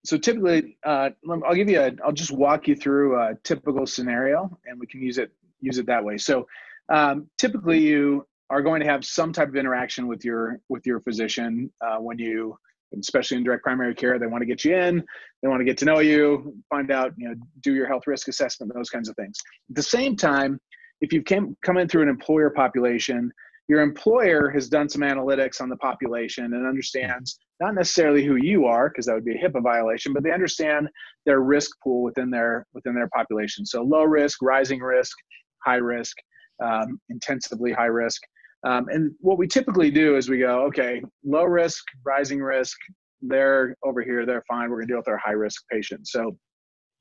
[0.05, 1.09] so typically, uh,
[1.45, 5.01] I'll give you a, I'll just walk you through a typical scenario, and we can
[5.01, 6.17] use it use it that way.
[6.17, 6.47] So
[6.89, 10.99] um, typically, you are going to have some type of interaction with your with your
[10.99, 12.55] physician uh, when you,
[12.99, 15.03] especially in direct primary care, they want to get you in,
[15.41, 18.27] they want to get to know you, find out, you know, do your health risk
[18.27, 19.39] assessment, those kinds of things.
[19.71, 20.59] At the same time,
[21.01, 23.31] if you've came come in through an employer population,
[23.67, 28.65] your employer has done some analytics on the population and understands not necessarily who you
[28.65, 30.87] are because that would be a HIPAA violation, but they understand
[31.25, 33.65] their risk pool within their within their population.
[33.65, 35.17] So low risk, rising risk,
[35.65, 36.17] high risk,
[36.63, 38.21] um, intensively high risk.
[38.65, 42.77] Um, and what we typically do is we go, okay, low risk, rising risk,
[43.21, 44.69] they're over here, they're fine.
[44.69, 46.11] We're gonna deal with our high risk patients.
[46.11, 46.37] So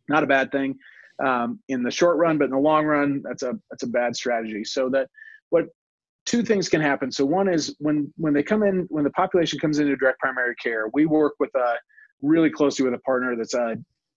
[0.08, 0.76] not a bad thing
[1.24, 4.16] um, in the short run, but in the long run, that's a that's a bad
[4.16, 4.64] strategy.
[4.64, 5.08] So that
[5.50, 5.66] what
[6.26, 7.10] two things can happen.
[7.12, 10.54] So one is when when they come in, when the population comes into direct primary
[10.56, 11.74] care, we work with a
[12.22, 13.76] really closely with a partner that's a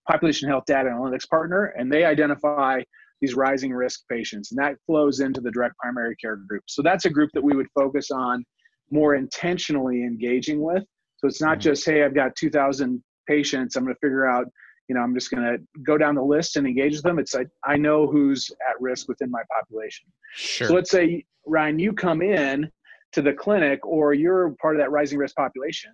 [0.10, 2.82] population health data analytics partner, and they identify
[3.20, 6.64] these rising risk patients, and that flows into the direct primary care group.
[6.68, 8.46] So that's a group that we would focus on
[8.92, 10.84] more intentionally engaging with.
[11.18, 11.62] So it's not mm-hmm.
[11.62, 14.46] just hey, I've got 2,000 patients, I'm going to figure out
[14.88, 17.20] you know, I'm just going to go down the list and engage with them.
[17.20, 20.06] It's like I know who's at risk within my population.
[20.34, 20.68] Sure.
[20.68, 22.72] So let's say Ryan, you come in
[23.14, 25.92] to the clinic or you're part of that rising risk population.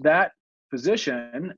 [0.00, 0.32] That
[0.70, 1.54] physician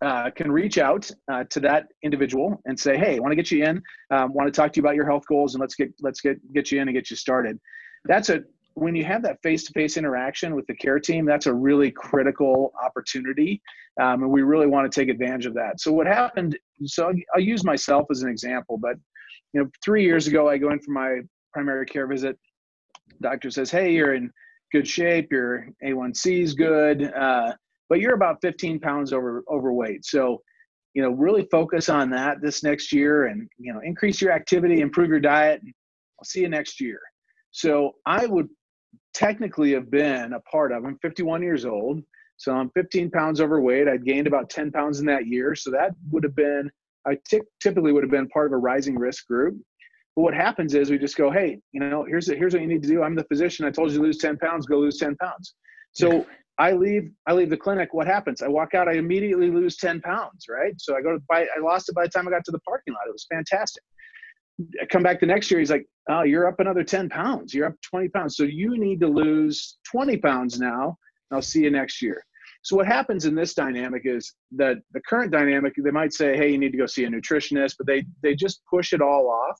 [0.00, 3.50] uh, can reach out uh, to that individual and say, "Hey, I want to get
[3.50, 3.82] you in.
[4.10, 6.36] Um, want to talk to you about your health goals, and let's get let's get
[6.52, 7.58] get you in and get you started."
[8.04, 8.42] That's a
[8.78, 13.60] when you have that face-to-face interaction with the care team, that's a really critical opportunity,
[14.00, 15.80] um, and we really want to take advantage of that.
[15.80, 16.58] So what happened?
[16.84, 18.96] So I'll use myself as an example, but
[19.52, 21.20] you know, three years ago, I go in for my
[21.52, 22.38] primary care visit.
[23.20, 24.30] Doctor says, "Hey, you're in
[24.72, 25.32] good shape.
[25.32, 27.54] Your A1C is good, uh,
[27.88, 30.04] but you're about 15 pounds over overweight.
[30.04, 30.42] So."
[30.94, 34.80] you know really focus on that this next year and you know increase your activity
[34.80, 36.98] improve your diet i'll see you next year
[37.50, 38.48] so i would
[39.14, 40.84] technically have been a part of.
[40.84, 42.02] I'm 51 years old,
[42.36, 43.88] so I'm 15 pounds overweight.
[43.88, 46.70] I'd gained about 10 pounds in that year, so that would have been
[47.06, 49.56] I t- typically would have been part of a rising risk group.
[50.14, 52.68] But what happens is we just go, hey, you know, here's the, here's what you
[52.68, 53.02] need to do.
[53.02, 53.64] I'm the physician.
[53.64, 54.66] I told you to lose 10 pounds.
[54.66, 55.54] Go lose 10 pounds.
[55.92, 56.26] So
[56.58, 57.94] I leave I leave the clinic.
[57.94, 58.42] What happens?
[58.42, 58.88] I walk out.
[58.88, 60.46] I immediately lose 10 pounds.
[60.50, 60.74] Right.
[60.78, 61.46] So I go to buy.
[61.56, 63.08] I lost it by the time I got to the parking lot.
[63.08, 63.82] It was fantastic.
[64.90, 65.60] Come back the next year.
[65.60, 67.54] He's like, oh, you're up another 10 pounds.
[67.54, 68.36] You're up 20 pounds.
[68.36, 70.96] So you need to lose 20 pounds now.
[71.30, 72.24] I'll see you next year.
[72.62, 76.50] So what happens in this dynamic is that the current dynamic, they might say, hey,
[76.50, 79.56] you need to go see a nutritionist, but they they just push it all off.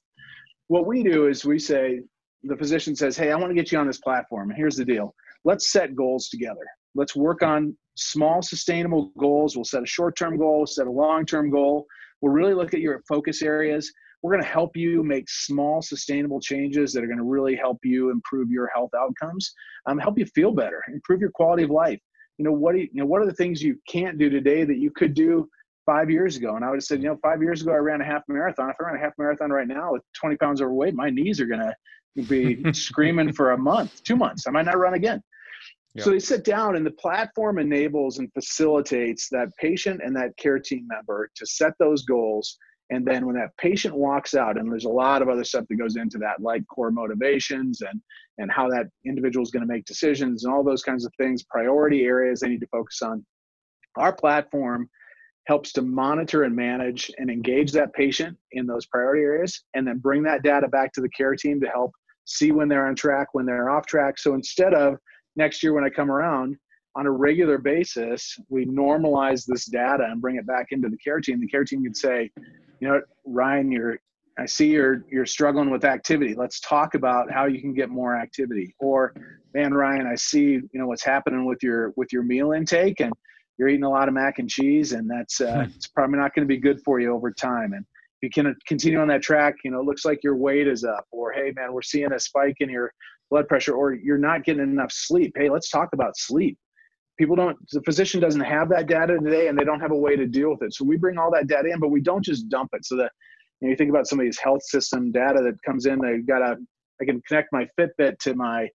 [0.66, 2.00] What we do is we say,
[2.42, 4.52] the physician says, hey, I want to get you on this platform.
[4.54, 5.14] Here's the deal.
[5.44, 6.66] Let's set goals together.
[6.94, 9.56] Let's work on small sustainable goals.
[9.56, 11.86] We'll set a short-term goal, set a long-term goal.
[12.20, 13.92] We'll really look at your focus areas
[14.22, 17.78] we're going to help you make small sustainable changes that are going to really help
[17.84, 19.52] you improve your health outcomes
[19.86, 22.00] um, help you feel better improve your quality of life.
[22.36, 24.64] You know what do you, you know what are the things you can't do today
[24.64, 25.48] that you could do
[25.86, 26.56] five years ago?
[26.56, 28.70] And i would have said you know five years ago i ran a half marathon.
[28.70, 31.46] If i ran a half marathon right now with 20 pounds overweight my knees are
[31.46, 31.74] going to
[32.28, 34.46] be screaming for a month two months.
[34.46, 35.22] I might not run again.
[35.94, 36.04] Yep.
[36.04, 40.58] So they sit down, and the platform enables and facilitates that patient and that care
[40.58, 42.58] team member to set those goals
[42.90, 45.76] and then when that patient walks out, and there's a lot of other stuff that
[45.76, 48.00] goes into that, like core motivations and
[48.38, 51.42] and how that individual is going to make decisions and all those kinds of things,
[51.42, 53.24] priority areas they need to focus on.
[53.96, 54.88] Our platform
[55.46, 59.98] helps to monitor and manage and engage that patient in those priority areas, and then
[59.98, 61.92] bring that data back to the care team to help
[62.26, 64.18] see when they're on track, when they're off track.
[64.18, 64.98] So instead of
[65.36, 66.56] next year when I come around,
[66.96, 71.20] on a regular basis, we normalize this data and bring it back into the care
[71.20, 71.40] team.
[71.40, 72.30] The care team could say,
[72.80, 73.98] you know, Ryan, you're
[74.38, 76.34] I see you're you're struggling with activity.
[76.34, 78.74] Let's talk about how you can get more activity.
[78.78, 79.14] Or,
[79.52, 83.12] man, Ryan, I see you know what's happening with your with your meal intake, and
[83.58, 85.70] you're eating a lot of mac and cheese, and that's uh, hmm.
[85.74, 87.72] it's probably not going to be good for you over time.
[87.72, 87.84] And
[88.20, 90.84] if you can continue on that track, you know, it looks like your weight is
[90.84, 91.06] up.
[91.10, 92.92] Or, hey, man, we're seeing a spike in your
[93.30, 93.74] blood pressure.
[93.74, 95.32] Or you're not getting enough sleep.
[95.36, 96.56] Hey, let's talk about sleep.
[97.18, 97.56] People don't.
[97.72, 100.50] The physician doesn't have that data today, and they don't have a way to deal
[100.50, 100.74] with it.
[100.74, 102.84] So we bring all that data in, but we don't just dump it.
[102.84, 103.10] So that
[103.60, 105.98] you, know, you think about somebody's health system data that comes in.
[106.00, 106.56] They've got a,
[107.00, 108.68] I can connect my Fitbit to my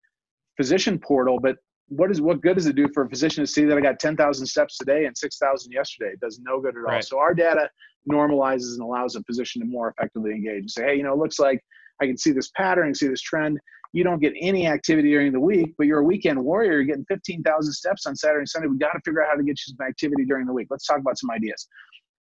[0.57, 1.55] physician portal, but
[1.87, 3.99] what is what good does it do for a physician to see that I got
[3.99, 6.11] 10,000 steps today and 6,000 yesterday?
[6.13, 6.95] It does no good at all.
[6.95, 7.03] Right.
[7.03, 7.69] So our data
[8.11, 11.19] normalizes and allows a physician to more effectively engage and say, hey, you know, it
[11.19, 11.63] looks like
[12.01, 13.59] I can see this pattern, see this trend.
[13.93, 16.73] You don't get any activity during the week, but you're a weekend warrior.
[16.73, 18.67] You're getting 15,000 steps on Saturday and Sunday.
[18.67, 20.67] We've got to figure out how to get you some activity during the week.
[20.71, 21.67] Let's talk about some ideas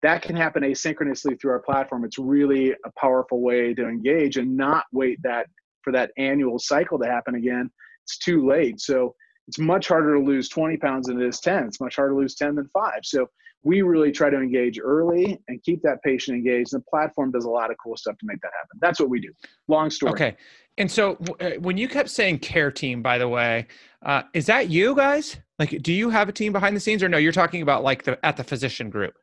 [0.05, 2.05] that can happen asynchronously through our platform.
[2.05, 5.47] It's really a powerful way to engage and not wait that
[5.81, 7.71] for that annual cycle to happen again.
[8.03, 8.79] It's too late.
[8.79, 9.15] So
[9.47, 11.63] it's much harder to lose 20 pounds than it is 10.
[11.65, 12.99] It's much harder to lose 10 than five.
[13.01, 13.27] So
[13.65, 16.73] we really try to engage early and keep that patient engaged.
[16.73, 18.77] And the platform does a lot of cool stuff to make that happen.
[18.79, 19.31] That's what we do.
[19.67, 20.13] Long story.
[20.13, 20.37] Okay.
[20.77, 23.67] And so uh, when you kept saying care team, by the way,
[24.05, 25.37] uh, is that you guys?
[25.57, 28.03] Like, do you have a team behind the scenes or no, you're talking about like
[28.03, 29.15] the, at the physician group?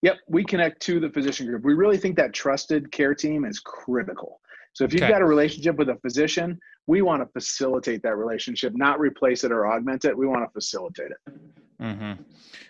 [0.00, 1.64] Yep, we connect to the physician group.
[1.64, 4.40] We really think that trusted care team is critical.
[4.72, 5.12] So if you've okay.
[5.12, 9.52] got a relationship with a physician, we want to facilitate that relationship, not replace it
[9.52, 10.16] or augment it.
[10.16, 11.34] We want to facilitate it.
[11.80, 12.22] Mm-hmm.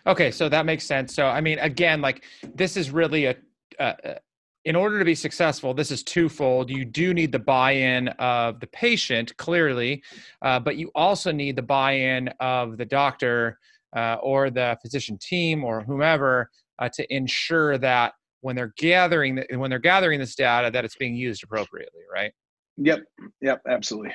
[0.06, 1.14] Okay, so that makes sense.
[1.14, 3.36] So I mean, again, like this is really a,
[3.78, 3.94] uh,
[4.64, 6.68] in order to be successful, this is twofold.
[6.68, 10.02] You do need the buy-in of the patient, clearly,
[10.42, 13.58] uh, but you also need the buy-in of the doctor
[13.96, 19.56] uh, or the physician team or whomever uh, to ensure that when they're gathering the,
[19.56, 22.32] when they're gathering this data that it's being used appropriately right
[22.76, 23.00] yep
[23.40, 24.12] yep absolutely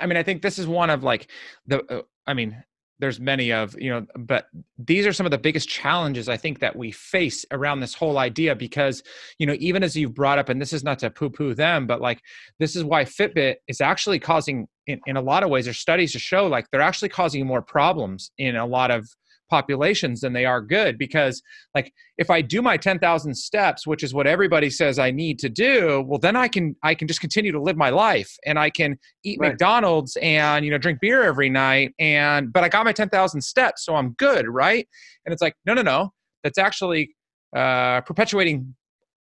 [0.00, 1.30] i mean i think this is one of like
[1.66, 2.62] the uh, i mean
[2.98, 4.46] there's many of you know but
[4.78, 8.18] these are some of the biggest challenges i think that we face around this whole
[8.18, 9.02] idea because
[9.38, 11.86] you know even as you've brought up and this is not to poo poo them
[11.86, 12.20] but like
[12.58, 16.12] this is why fitbit is actually causing in, in a lot of ways there's studies
[16.12, 19.08] to show like they're actually causing more problems in a lot of
[19.48, 20.98] populations than they are good.
[20.98, 21.42] Because
[21.74, 25.48] like if i do my 10,000 steps which is what everybody says i need to
[25.48, 28.36] do well then i can i can just continue to live my life.
[28.46, 29.52] And i can eat right.
[29.52, 31.94] mcdonald's and you know drink beer every night.
[31.98, 34.86] And but i got my 10,000 steps so i'm good right?
[35.24, 36.12] And it's like no no no.
[36.44, 37.14] That's actually
[37.54, 38.74] uh, perpetuating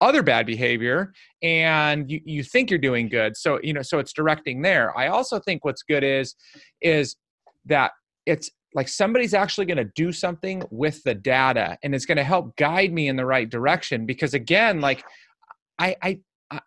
[0.01, 1.13] other bad behavior.
[1.41, 3.37] And you, you think you're doing good.
[3.37, 4.97] So you know so it's directing there.
[4.97, 6.35] I also think what's good is
[6.81, 7.15] is
[7.65, 7.91] that
[8.25, 12.23] it's like somebody's actually going to do something with the data and it's going to
[12.23, 15.03] help guide me in the right direction because again like
[15.79, 16.19] i i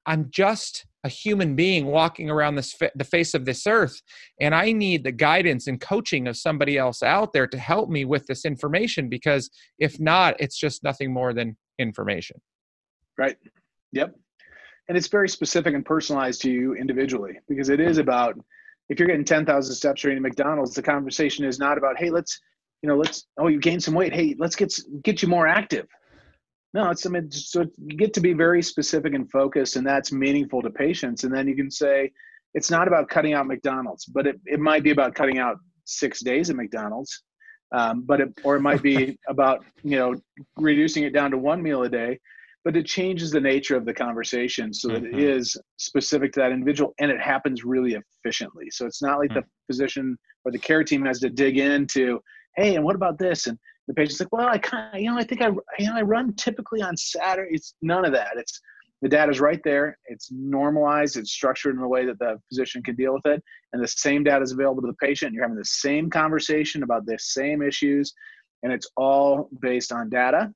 [0.07, 4.03] i'm just a human being walking around this the face of this earth
[4.41, 8.05] and i need the guidance and coaching of somebody else out there to help me
[8.05, 9.49] with this information because
[9.79, 12.41] if not it's just nothing more than information.
[13.17, 13.37] Right.
[13.93, 14.15] Yep.
[14.89, 18.39] And it's very specific and personalized to you individually because it is about
[18.89, 22.41] if you're getting 10,000 steps or eating McDonald's, the conversation is not about, hey, let's,
[22.83, 24.15] you know, let's, oh, you gained some weight.
[24.15, 24.73] Hey, let's get,
[25.03, 25.87] get you more active.
[26.75, 30.13] No, it's, I mean, so you get to be very specific and focused, and that's
[30.13, 31.25] meaningful to patients.
[31.25, 32.13] And then you can say,
[32.55, 36.21] it's not about cutting out McDonald's, but it, it might be about cutting out six
[36.21, 37.23] days at McDonald's.
[37.73, 40.15] Um, but it, or it might be about, you know,
[40.57, 42.19] reducing it down to one meal a day
[42.69, 45.19] but it changes the nature of the conversation so that mm-hmm.
[45.19, 48.67] it is specific to that individual and it happens really efficiently.
[48.71, 49.39] So it's not like mm-hmm.
[49.39, 52.21] the physician or the care team has to dig into,
[52.57, 53.47] hey, and what about this?
[53.47, 55.47] And the patient's like, well, I kind of, you know, I think I,
[55.79, 57.55] you know, I run typically on Saturday.
[57.55, 58.33] It's none of that.
[58.37, 58.61] It's
[59.01, 59.97] the data is right there.
[60.05, 61.17] It's normalized.
[61.17, 63.43] It's structured in a way that the physician can deal with it.
[63.73, 65.33] And the same data is available to the patient.
[65.33, 68.13] You're having the same conversation about the same issues.
[68.63, 70.53] And it's all based on data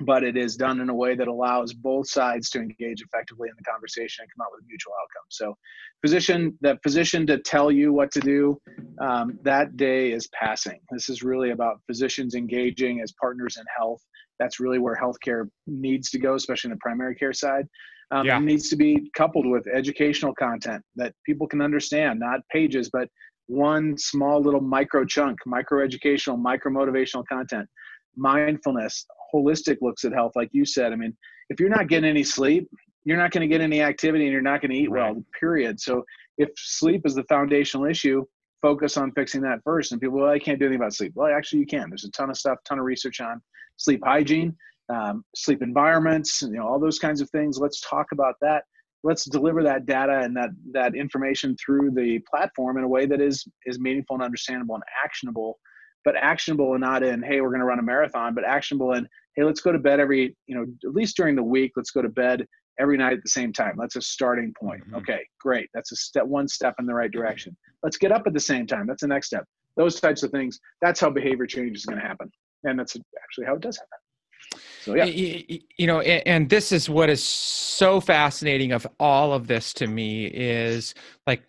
[0.00, 3.54] but it is done in a way that allows both sides to engage effectively in
[3.56, 5.26] the conversation and come out with a mutual outcome.
[5.30, 5.56] So,
[6.02, 8.60] physician, the physician to tell you what to do,
[9.00, 10.80] um, that day is passing.
[10.90, 14.02] This is really about physicians engaging as partners in health.
[14.38, 17.66] That's really where healthcare needs to go, especially in the primary care side.
[18.10, 18.36] Um, yeah.
[18.36, 23.08] It needs to be coupled with educational content that people can understand, not pages, but
[23.46, 27.68] one small little micro chunk, micro educational, micro motivational content
[28.16, 30.92] mindfulness, holistic looks at health, like you said.
[30.92, 31.16] I mean,
[31.50, 32.68] if you're not getting any sleep,
[33.04, 35.14] you're not going to get any activity and you're not going to eat right.
[35.14, 35.80] well, period.
[35.80, 36.04] So
[36.38, 38.24] if sleep is the foundational issue,
[38.62, 39.92] focus on fixing that first.
[39.92, 41.12] And people, well, I can't do anything about sleep.
[41.14, 41.88] Well, actually, you can.
[41.88, 43.40] There's a ton of stuff, ton of research on
[43.76, 44.56] sleep hygiene,
[44.92, 47.58] um, sleep environments, and, you know, all those kinds of things.
[47.58, 48.64] Let's talk about that.
[49.04, 53.20] Let's deliver that data and that that information through the platform in a way that
[53.20, 55.58] is is meaningful and understandable and actionable.
[56.06, 59.06] But actionable and not in, hey, we're going to run a marathon, but actionable and
[59.34, 62.00] hey, let's go to bed every, you know, at least during the week, let's go
[62.00, 62.46] to bed
[62.80, 63.74] every night at the same time.
[63.78, 64.82] That's a starting point.
[64.82, 64.94] Mm-hmm.
[64.96, 65.68] Okay, great.
[65.74, 67.56] That's a step one step in the right direction.
[67.82, 68.86] Let's get up at the same time.
[68.86, 69.44] That's the next step.
[69.76, 70.58] Those types of things.
[70.80, 72.30] That's how behavior change is going to happen,
[72.64, 74.62] and that's actually how it does happen.
[74.82, 79.74] So yeah, you know, and this is what is so fascinating of all of this
[79.74, 80.94] to me is
[81.26, 81.42] like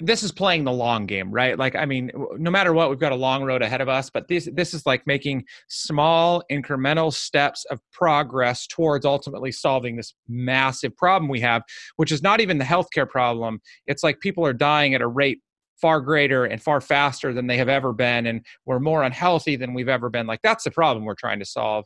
[0.00, 1.58] this is playing the long game, right?
[1.58, 4.28] Like, I mean, no matter what, we've got a long road ahead of us, but
[4.28, 10.96] this this is like making small incremental steps of progress towards ultimately solving this massive
[10.96, 11.62] problem we have,
[11.96, 13.60] which is not even the healthcare problem.
[13.86, 15.40] It's like people are dying at a rate
[15.80, 19.74] far greater and far faster than they have ever been and we're more unhealthy than
[19.74, 21.84] we've ever been like that's the problem we're trying to solve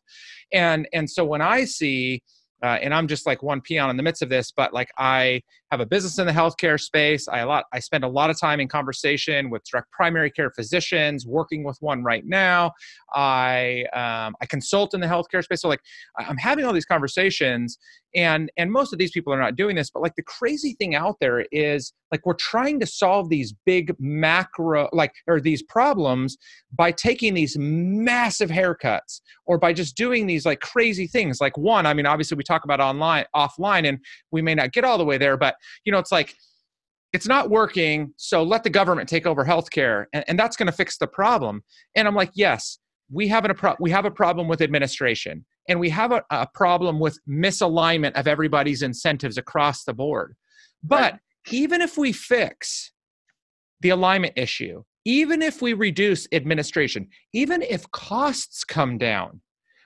[0.52, 2.22] and and so when i see
[2.62, 5.42] uh, and I'm just like one peon in the midst of this, but like I
[5.70, 7.28] have a business in the healthcare space.
[7.28, 10.50] I a lot I spend a lot of time in conversation with direct primary care
[10.50, 12.72] physicians, working with one right now.
[13.14, 15.80] I um, I consult in the healthcare space, so like
[16.18, 17.78] I'm having all these conversations,
[18.14, 19.90] and and most of these people are not doing this.
[19.90, 23.94] But like the crazy thing out there is like we're trying to solve these big
[24.00, 26.36] macro like or these problems
[26.72, 31.40] by taking these massive haircuts or by just doing these like crazy things.
[31.40, 33.98] Like one, I mean, obviously we talk about online offline, and
[34.32, 35.54] we may not get all the way there, but
[35.84, 36.34] you know, it's like
[37.12, 40.72] it's not working, so let the government take over healthcare, and, and that's going to
[40.72, 41.62] fix the problem.
[41.96, 42.78] And I'm like, yes,
[43.10, 46.46] we have a pro- we have a problem with administration, and we have a, a
[46.54, 50.36] problem with misalignment of everybody's incentives across the board.
[50.82, 51.20] But right.
[51.50, 52.92] even if we fix
[53.80, 59.40] the alignment issue, even if we reduce administration, even if costs come down,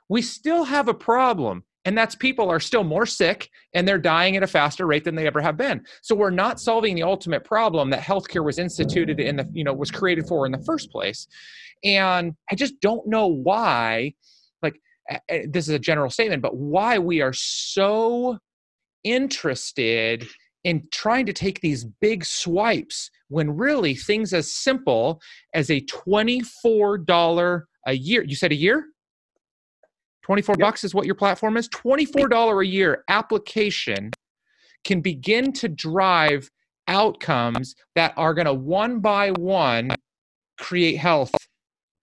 [0.08, 4.36] we still have a problem and that's people are still more sick and they're dying
[4.36, 5.84] at a faster rate than they ever have been.
[6.02, 9.74] So we're not solving the ultimate problem that healthcare was instituted in the you know
[9.74, 11.26] was created for in the first place.
[11.82, 14.14] And i just don't know why
[14.62, 14.80] like
[15.48, 18.38] this is a general statement but why we are so
[19.02, 20.26] interested
[20.64, 25.20] in trying to take these big swipes when really things as simple
[25.52, 28.86] as a $24 a year you said a year
[30.24, 30.66] 24 yep.
[30.66, 31.68] bucks is what your platform is.
[31.68, 34.10] $24 a year application
[34.84, 36.50] can begin to drive
[36.88, 39.90] outcomes that are going to one by one
[40.58, 41.32] create health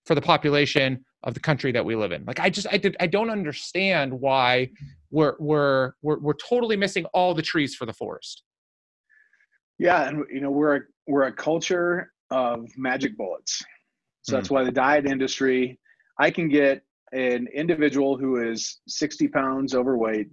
[0.06, 2.24] for the population of the country that we live in.
[2.26, 4.70] Like I just I did I don't understand why
[5.12, 8.44] we're we're we're we're totally missing all the trees for the forest.
[9.78, 13.62] Yeah, and you know we're a, we're a culture of magic bullets.
[14.24, 14.38] So mm.
[14.38, 15.80] that's why the diet industry
[16.20, 20.30] I can get an individual who is 60 pounds overweight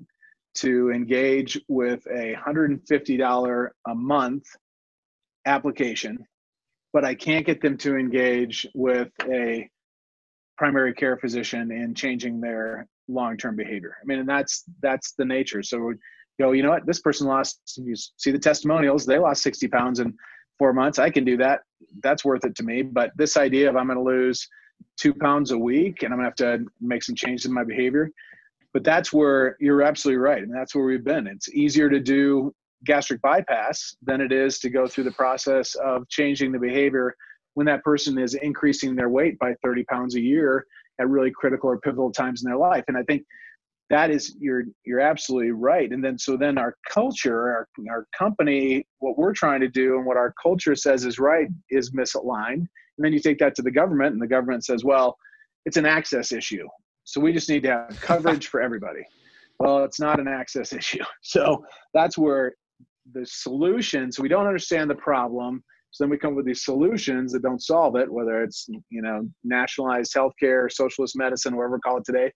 [0.56, 4.44] to engage with a $150 a month
[5.46, 6.18] application,
[6.92, 9.68] but I can't get them to engage with a
[10.56, 13.96] primary care physician in changing their long-term behavior.
[14.02, 15.62] I mean, and that's that's the nature.
[15.62, 15.94] So
[16.40, 16.86] go, you know what?
[16.86, 17.60] This person lost.
[17.76, 20.14] You see the testimonials; they lost 60 pounds in
[20.58, 20.98] four months.
[20.98, 21.60] I can do that.
[22.02, 22.82] That's worth it to me.
[22.82, 24.46] But this idea of I'm going to lose
[24.96, 28.10] two pounds a week and I'm gonna have to make some changes in my behavior.
[28.74, 30.42] But that's where you're absolutely right.
[30.42, 31.26] And that's where we've been.
[31.26, 32.54] It's easier to do
[32.84, 37.14] gastric bypass than it is to go through the process of changing the behavior
[37.54, 40.64] when that person is increasing their weight by 30 pounds a year
[41.00, 42.84] at really critical or pivotal times in their life.
[42.88, 43.24] And I think
[43.90, 45.90] that is you're you're absolutely right.
[45.90, 50.06] And then so then our culture, our our company, what we're trying to do and
[50.06, 52.66] what our culture says is right is misaligned
[52.98, 55.16] and then you take that to the government, and the government says, well,
[55.64, 56.66] it's an access issue.
[57.04, 59.02] So we just need to have coverage for everybody.
[59.60, 61.04] Well, it's not an access issue.
[61.22, 61.64] So
[61.94, 62.54] that's where
[63.12, 65.62] the solution, so we don't understand the problem.
[65.90, 69.26] So then we come with these solutions that don't solve it, whether it's you know
[69.42, 72.30] nationalized healthcare, socialist medicine, whatever we call it today,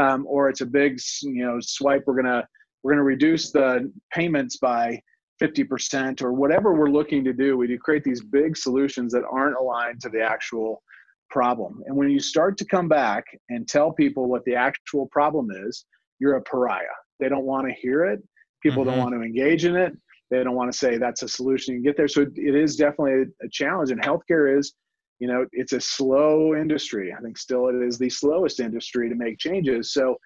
[0.00, 2.04] um, or it's a big you know swipe.
[2.06, 2.46] We're gonna
[2.82, 5.00] we're gonna reduce the payments by
[5.40, 9.56] 50% or whatever we're looking to do, we do create these big solutions that aren't
[9.56, 10.82] aligned to the actual
[11.30, 11.82] problem.
[11.86, 15.84] And when you start to come back and tell people what the actual problem is,
[16.18, 16.84] you're a pariah.
[17.20, 18.20] They don't want to hear it.
[18.62, 18.90] People mm-hmm.
[18.90, 19.92] don't want to engage in it.
[20.30, 22.08] They don't want to say that's a solution you can get there.
[22.08, 23.90] So it is definitely a challenge.
[23.90, 24.74] And healthcare is,
[25.18, 27.12] you know, it's a slow industry.
[27.16, 29.92] I think still it is the slowest industry to make changes.
[29.92, 30.16] So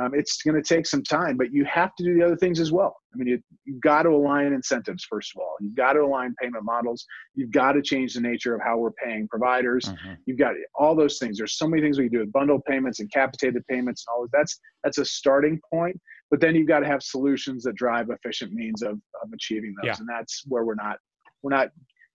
[0.00, 2.60] Um, it's going to take some time, but you have to do the other things
[2.60, 2.94] as well.
[3.12, 5.56] I mean, you, you've got to align incentives, first of all.
[5.60, 7.04] You've got to align payment models.
[7.34, 9.86] You've got to change the nature of how we're paying providers.
[9.86, 10.12] Mm-hmm.
[10.26, 11.38] You've got all those things.
[11.38, 14.22] There's so many things we can do with bundled payments and capitated payments and all
[14.22, 16.00] of that's that's a starting point.
[16.30, 18.92] But then you've got to have solutions that drive efficient means of,
[19.22, 19.88] of achieving those.
[19.88, 19.96] Yeah.
[19.98, 20.98] And that's where we're not
[21.42, 21.68] we're not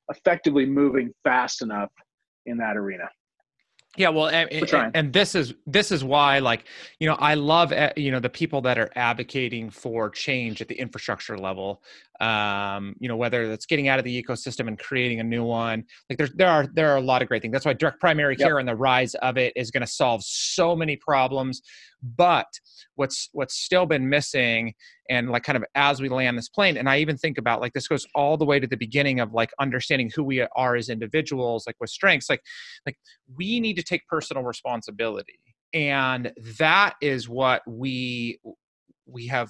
[0.09, 1.91] effectively moving fast enough
[2.45, 3.09] in that arena.
[3.97, 6.65] Yeah well and, and, and, this is this is why like
[6.99, 10.67] you know i love eh, you know the people that are advocating for change at
[10.67, 11.81] the infrastructure level
[12.21, 15.83] um you know whether that's getting out of the ecosystem and creating a new one
[16.09, 17.51] like there's there are there are a lot of great things.
[17.51, 18.59] That's why direct primary care yep.
[18.59, 21.61] and the rise of it is going to solve so many problems.
[22.01, 22.47] But
[22.95, 24.73] what's what's still been missing
[25.09, 27.73] and like kind of as we land this plane and i even think about like
[27.73, 30.89] this goes all the way to the beginning of like understanding who we are as
[30.89, 32.41] individuals like with strengths like
[32.85, 32.97] like
[33.35, 35.39] we need to take personal responsibility.
[35.73, 38.39] And that is what we
[39.05, 39.49] we have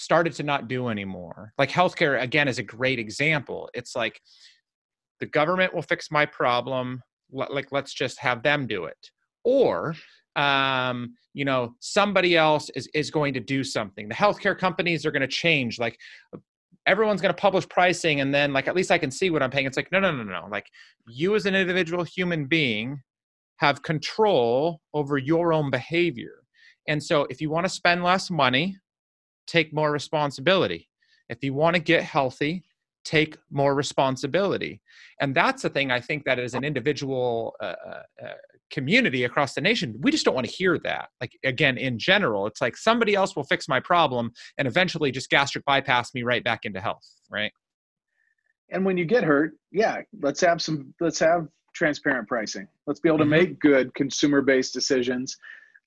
[0.00, 1.52] started to not do anymore.
[1.58, 3.68] Like healthcare again is a great example.
[3.74, 4.20] It's like
[5.20, 7.02] the government will fix my problem.
[7.30, 9.10] Like let's just have them do it.
[9.44, 9.94] Or
[10.36, 14.08] um, you know somebody else is is going to do something.
[14.08, 15.78] The healthcare companies are going to change.
[15.78, 15.98] Like
[16.86, 19.50] everyone's going to publish pricing and then like at least i can see what i'm
[19.50, 19.66] paying.
[19.66, 20.48] It's like no no no no.
[20.50, 20.66] Like
[21.06, 23.02] you as an individual human being
[23.56, 26.36] have control over your own behavior.
[26.88, 28.78] And so if you want to spend less money
[29.50, 30.88] take more responsibility.
[31.28, 32.64] If you want to get healthy
[33.04, 34.80] take more responsibility.
[35.20, 38.32] And that's the thing i think that as an individual uh, uh, uh
[38.70, 41.08] community across the nation we just don't want to hear that.
[41.20, 45.30] Like again in general it's like somebody else will fix my problem and eventually just
[45.30, 47.52] gastric bypass me right back into health right?
[48.70, 52.66] And when you get hurt yeah let's have some let's have transparent pricing.
[52.86, 53.30] Let's be able to mm-hmm.
[53.30, 55.36] make good consumer based decisions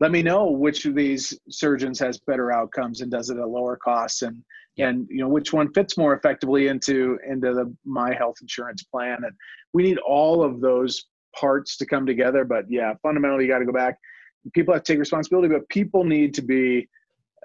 [0.03, 3.77] let me know which of these surgeons has better outcomes and does it at lower
[3.77, 4.43] costs and
[4.75, 4.89] yeah.
[4.89, 9.19] and you know which one fits more effectively into into the my health insurance plan
[9.23, 9.33] and
[9.71, 12.43] we need all of those parts to come together.
[12.43, 13.97] But yeah, fundamentally, you got to go back.
[14.53, 16.87] People have to take responsibility, but people need to be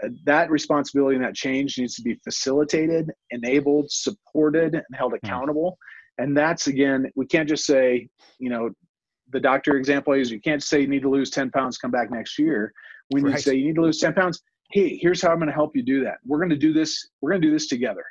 [0.03, 5.27] uh, that responsibility and that change needs to be facilitated, enabled, supported, and held hmm.
[5.27, 5.73] accountable.
[5.73, 6.25] Mm.
[6.25, 8.09] And that's again, we can't just say,
[8.41, 8.71] you know,
[9.31, 12.11] the doctor example is you can't say you need to lose 10 pounds, come back
[12.11, 12.73] next year.
[13.13, 13.37] We need right.
[13.37, 14.43] to say you need to lose 10 pounds.
[14.71, 16.19] Hey, here's how I'm going to help you do that.
[16.27, 17.09] We're going to do this.
[17.21, 18.05] We're going to do this together.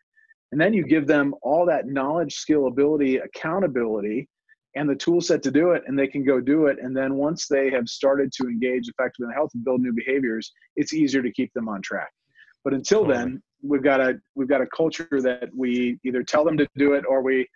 [0.51, 4.30] And then you give them all that knowledge, skill, ability, accountability
[4.78, 7.15] and the tool set to do it and they can go do it and then
[7.15, 11.22] once they have started to engage effectively in health and build new behaviors it's easier
[11.22, 12.11] to keep them on track
[12.63, 16.57] but until then we've got a we've got a culture that we either tell them
[16.57, 17.47] to do it or we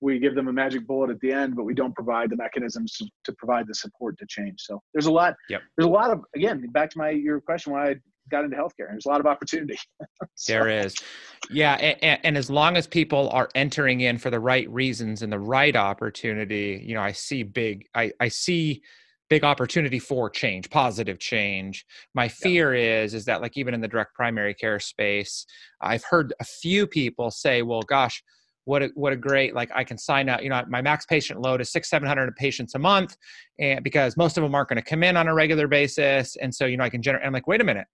[0.00, 2.92] we give them a magic bullet at the end but we don't provide the mechanisms
[2.92, 5.62] to, to provide the support to change so there's a lot yep.
[5.76, 7.94] there's a lot of again back to my your question why i
[8.28, 8.90] got into healthcare.
[8.90, 9.78] There's a lot of opportunity.
[10.34, 10.52] so.
[10.52, 10.94] There is.
[11.50, 11.74] Yeah.
[11.74, 15.38] And, and, as long as people are entering in for the right reasons and the
[15.38, 18.82] right opportunity, you know, I see big, I, I see
[19.30, 21.84] big opportunity for change, positive change.
[22.14, 23.02] My fear yeah.
[23.02, 25.46] is, is that like even in the direct primary care space,
[25.80, 28.22] I've heard a few people say, well, gosh,
[28.68, 30.42] what a, what a great like I can sign up.
[30.42, 33.16] You know, my max patient load is six seven hundred patients a month,
[33.58, 36.54] and because most of them aren't going to come in on a regular basis, and
[36.54, 37.26] so you know I can generate.
[37.26, 37.86] I'm like, wait a minute,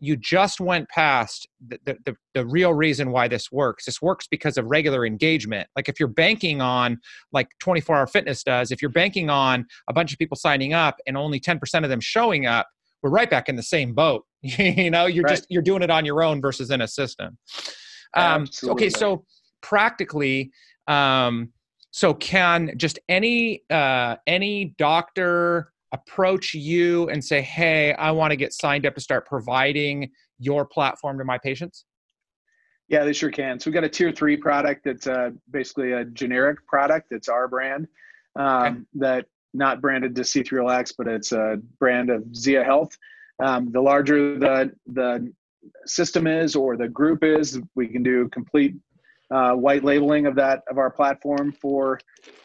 [0.00, 4.28] you just went past the, the, the, the, real reason why this works this works
[4.30, 6.98] because of regular engagement like if you're banking on
[7.32, 10.96] like 24 hour fitness does if you're banking on a bunch of people signing up
[11.06, 12.68] and only 10% of them showing up
[13.02, 15.30] we're right back in the same boat you know you're right.
[15.30, 17.36] just you're doing it on your own versus in a system
[18.16, 19.24] um, okay so
[19.60, 20.50] practically
[20.86, 21.52] um,
[21.90, 28.36] so can just any uh, any doctor approach you and say, hey, I want to
[28.36, 31.86] get signed up to start providing your platform to my patients?
[32.88, 33.58] Yeah, they sure can.
[33.58, 37.08] So we've got a tier three product that's uh, basically a generic product.
[37.10, 37.86] It's our brand
[38.36, 38.76] um, okay.
[38.94, 42.96] that not branded to C3LX, but it's a brand of Zia Health.
[43.42, 45.32] Um, the larger the the
[45.86, 48.74] system is or the group is, we can do complete
[49.30, 52.00] uh, white labeling of that of our platform for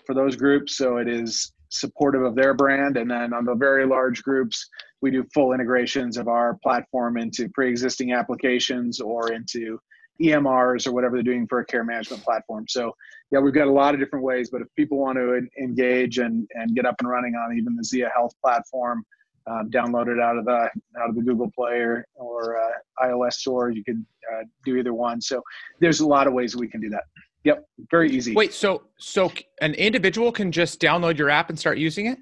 [0.06, 0.78] for those groups.
[0.78, 2.98] So it is supportive of their brand.
[2.98, 4.70] And then on the very large groups,
[5.02, 9.80] we do full integrations of our platform into pre-existing applications or into
[10.22, 12.66] EMRs or whatever they're doing for a care management platform.
[12.70, 12.94] So
[13.32, 16.48] yeah, we've got a lot of different ways, but if people want to engage and,
[16.54, 19.04] and get up and running on even the Zia Health platform,
[19.48, 20.70] um, download it out of the
[21.00, 23.72] out of the Google Play or, or uh, iOS store.
[23.72, 25.22] You can uh, do either one.
[25.22, 25.42] So
[25.80, 27.04] there's a lot of ways we can do that.
[27.44, 28.34] Yep, very easy.
[28.34, 29.32] Wait, so so
[29.62, 32.18] an individual can just download your app and start using it?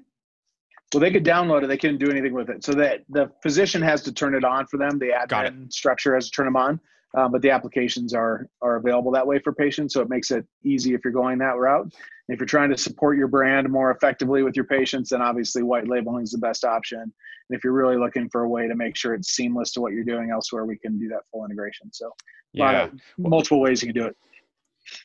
[0.92, 1.68] Well, they could download it.
[1.68, 2.64] They couldn't do anything with it.
[2.64, 4.98] So that the physician has to turn it on for them.
[4.98, 6.80] The admin structure has to turn them on.
[7.14, 10.46] Um, but the applications are are available that way for patients, so it makes it
[10.64, 11.84] easy if you're going that route.
[11.84, 15.62] And if you're trying to support your brand more effectively with your patients, then obviously
[15.62, 17.00] white labeling is the best option.
[17.00, 17.12] And
[17.50, 20.04] if you're really looking for a way to make sure it's seamless to what you're
[20.04, 21.92] doing elsewhere, we can do that full integration.
[21.92, 22.10] So,
[22.52, 22.88] yeah,
[23.18, 24.16] multiple ways you can do it.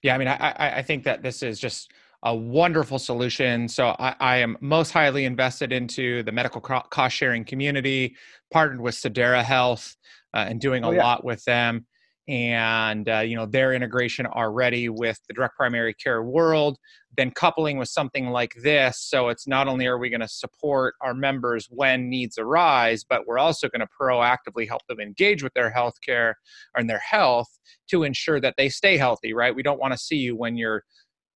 [0.01, 1.91] Yeah, I mean, I I think that this is just
[2.23, 3.67] a wonderful solution.
[3.67, 8.15] So I, I, am most highly invested into the medical cost sharing community,
[8.51, 9.95] partnered with Sedera Health
[10.33, 11.03] uh, and doing a oh, yeah.
[11.03, 11.85] lot with them.
[12.28, 16.78] And uh, you know their integration already with the direct primary care world,
[17.15, 18.99] then coupling with something like this.
[18.99, 23.25] So it's not only are we going to support our members when needs arise, but
[23.25, 26.36] we're also going to proactively help them engage with their health care
[26.75, 27.47] and their health
[27.89, 29.34] to ensure that they stay healthy.
[29.34, 29.55] Right?
[29.55, 30.84] We don't want to see you when you're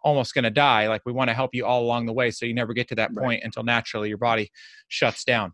[0.03, 0.87] almost going to die.
[0.87, 2.95] Like we want to help you all along the way so you never get to
[2.95, 3.23] that right.
[3.23, 4.51] point until naturally your body
[4.87, 5.53] shuts down.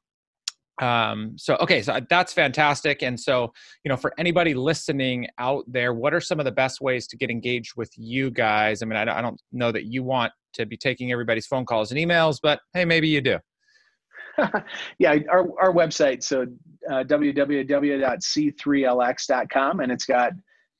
[0.80, 3.02] Um, so, okay, so that's fantastic.
[3.02, 3.52] And so,
[3.84, 7.18] you know, for anybody listening out there, what are some of the best ways to
[7.18, 8.82] get engaged with you guys?
[8.82, 11.92] I mean, I, I don't know that you want to be taking everybody's phone calls
[11.92, 13.38] and emails, but hey, maybe you do.
[15.00, 16.46] yeah, our, our website, so
[16.90, 20.34] uh, www.c3lx.com, and it's got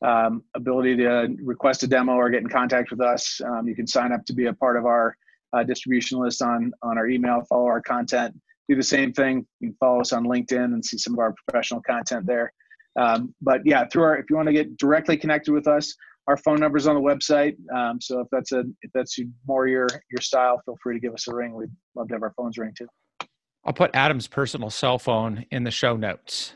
[0.06, 3.42] um, ability to request a demo or get in contact with us.
[3.44, 5.18] Um, you can sign up to be a part of our
[5.54, 8.36] uh, distribution list on on our email, follow our content.
[8.70, 9.46] Do the same thing.
[9.60, 12.52] You can follow us on LinkedIn and see some of our professional content there.
[13.00, 15.94] Um, but yeah, through our if you want to get directly connected with us,
[16.28, 17.56] our phone number is on the website.
[17.74, 21.14] Um, so if that's a if that's more your your style, feel free to give
[21.14, 21.54] us a ring.
[21.54, 22.88] We'd love to have our phones ring too.
[23.64, 26.54] I'll put Adam's personal cell phone in the show notes.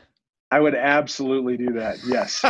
[0.52, 1.96] I would absolutely do that.
[2.04, 2.44] Yes,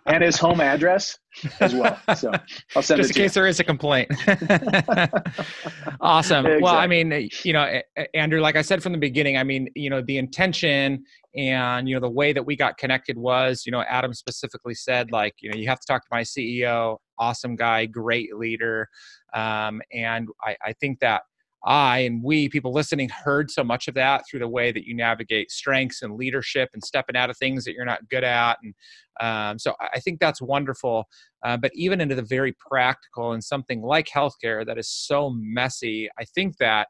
[0.06, 1.18] and his home address
[1.60, 2.00] as well.
[2.16, 2.32] So
[2.74, 3.40] I'll send it just in case you.
[3.40, 4.10] there is a complaint.
[6.00, 6.46] awesome.
[6.46, 6.62] Exactly.
[6.62, 7.82] Well, I mean, you know,
[8.14, 11.04] Andrew, like I said from the beginning, I mean, you know, the intention
[11.36, 15.12] and you know the way that we got connected was, you know, Adam specifically said,
[15.12, 16.96] like, you know, you have to talk to my CEO.
[17.18, 18.88] Awesome guy, great leader,
[19.34, 21.22] um, and I, I think that
[21.66, 24.94] I and we, people listening, heard so much of that through the way that you
[24.94, 28.58] navigate strengths and leadership and stepping out of things that you're not good at.
[28.62, 28.74] And
[29.20, 31.06] um, so I think that's wonderful.
[31.44, 36.08] Uh, but even into the very practical and something like healthcare that is so messy,
[36.18, 36.86] I think that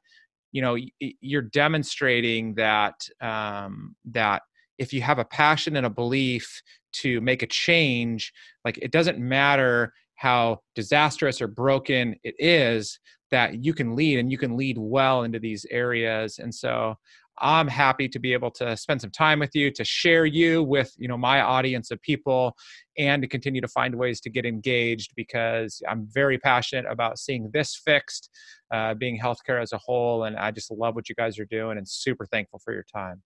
[0.52, 4.42] you know you're demonstrating that um, that
[4.78, 6.60] if you have a passion and a belief
[6.92, 8.32] to make a change,
[8.64, 12.98] like it doesn't matter how disastrous or broken it is
[13.30, 16.38] that you can lead and you can lead well into these areas.
[16.38, 16.96] And so
[17.38, 20.92] i'm happy to be able to spend some time with you to share you with
[20.96, 22.56] you know my audience of people
[22.98, 27.50] and to continue to find ways to get engaged because i'm very passionate about seeing
[27.52, 28.30] this fixed
[28.72, 30.24] uh, being healthcare as a whole.
[30.24, 33.22] And i just love what you guys are doing and super thankful for your time.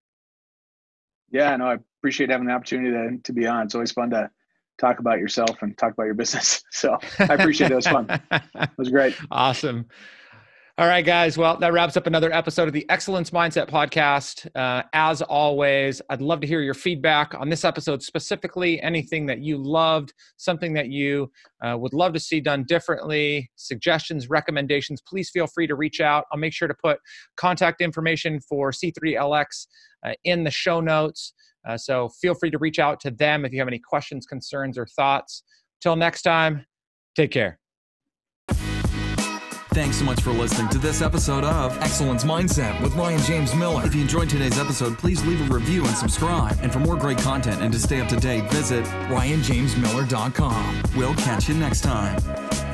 [1.31, 3.65] Yeah no i appreciate having the opportunity to, to be on.
[3.65, 4.31] It's always fun to
[4.81, 6.63] talk about yourself and talk about your business.
[6.73, 7.73] So I appreciate it.
[7.73, 8.07] It was fun.
[8.31, 9.15] It was great.
[9.31, 9.87] Awesome.
[10.79, 11.37] All right, guys.
[11.37, 14.49] Well, that wraps up another episode of the Excellence Mindset Podcast.
[14.55, 19.41] Uh, as always, I'd love to hear your feedback on this episode specifically, anything that
[19.41, 21.31] you loved, something that you
[21.63, 25.03] uh, would love to see done differently, suggestions, recommendations.
[25.07, 26.25] Please feel free to reach out.
[26.33, 26.99] I'll make sure to put
[27.37, 29.67] contact information for C3LX
[30.07, 31.35] uh, in the show notes.
[31.67, 34.79] Uh, so feel free to reach out to them if you have any questions, concerns,
[34.79, 35.43] or thoughts.
[35.81, 36.65] Till next time,
[37.17, 37.59] take care.
[39.73, 43.87] Thanks so much for listening to this episode of Excellence Mindset with Ryan James Miller.
[43.87, 46.59] If you enjoyed today's episode, please leave a review and subscribe.
[46.61, 50.83] And for more great content and to stay up to date, visit ryanjamesmiller.com.
[50.97, 52.70] We'll catch you next time.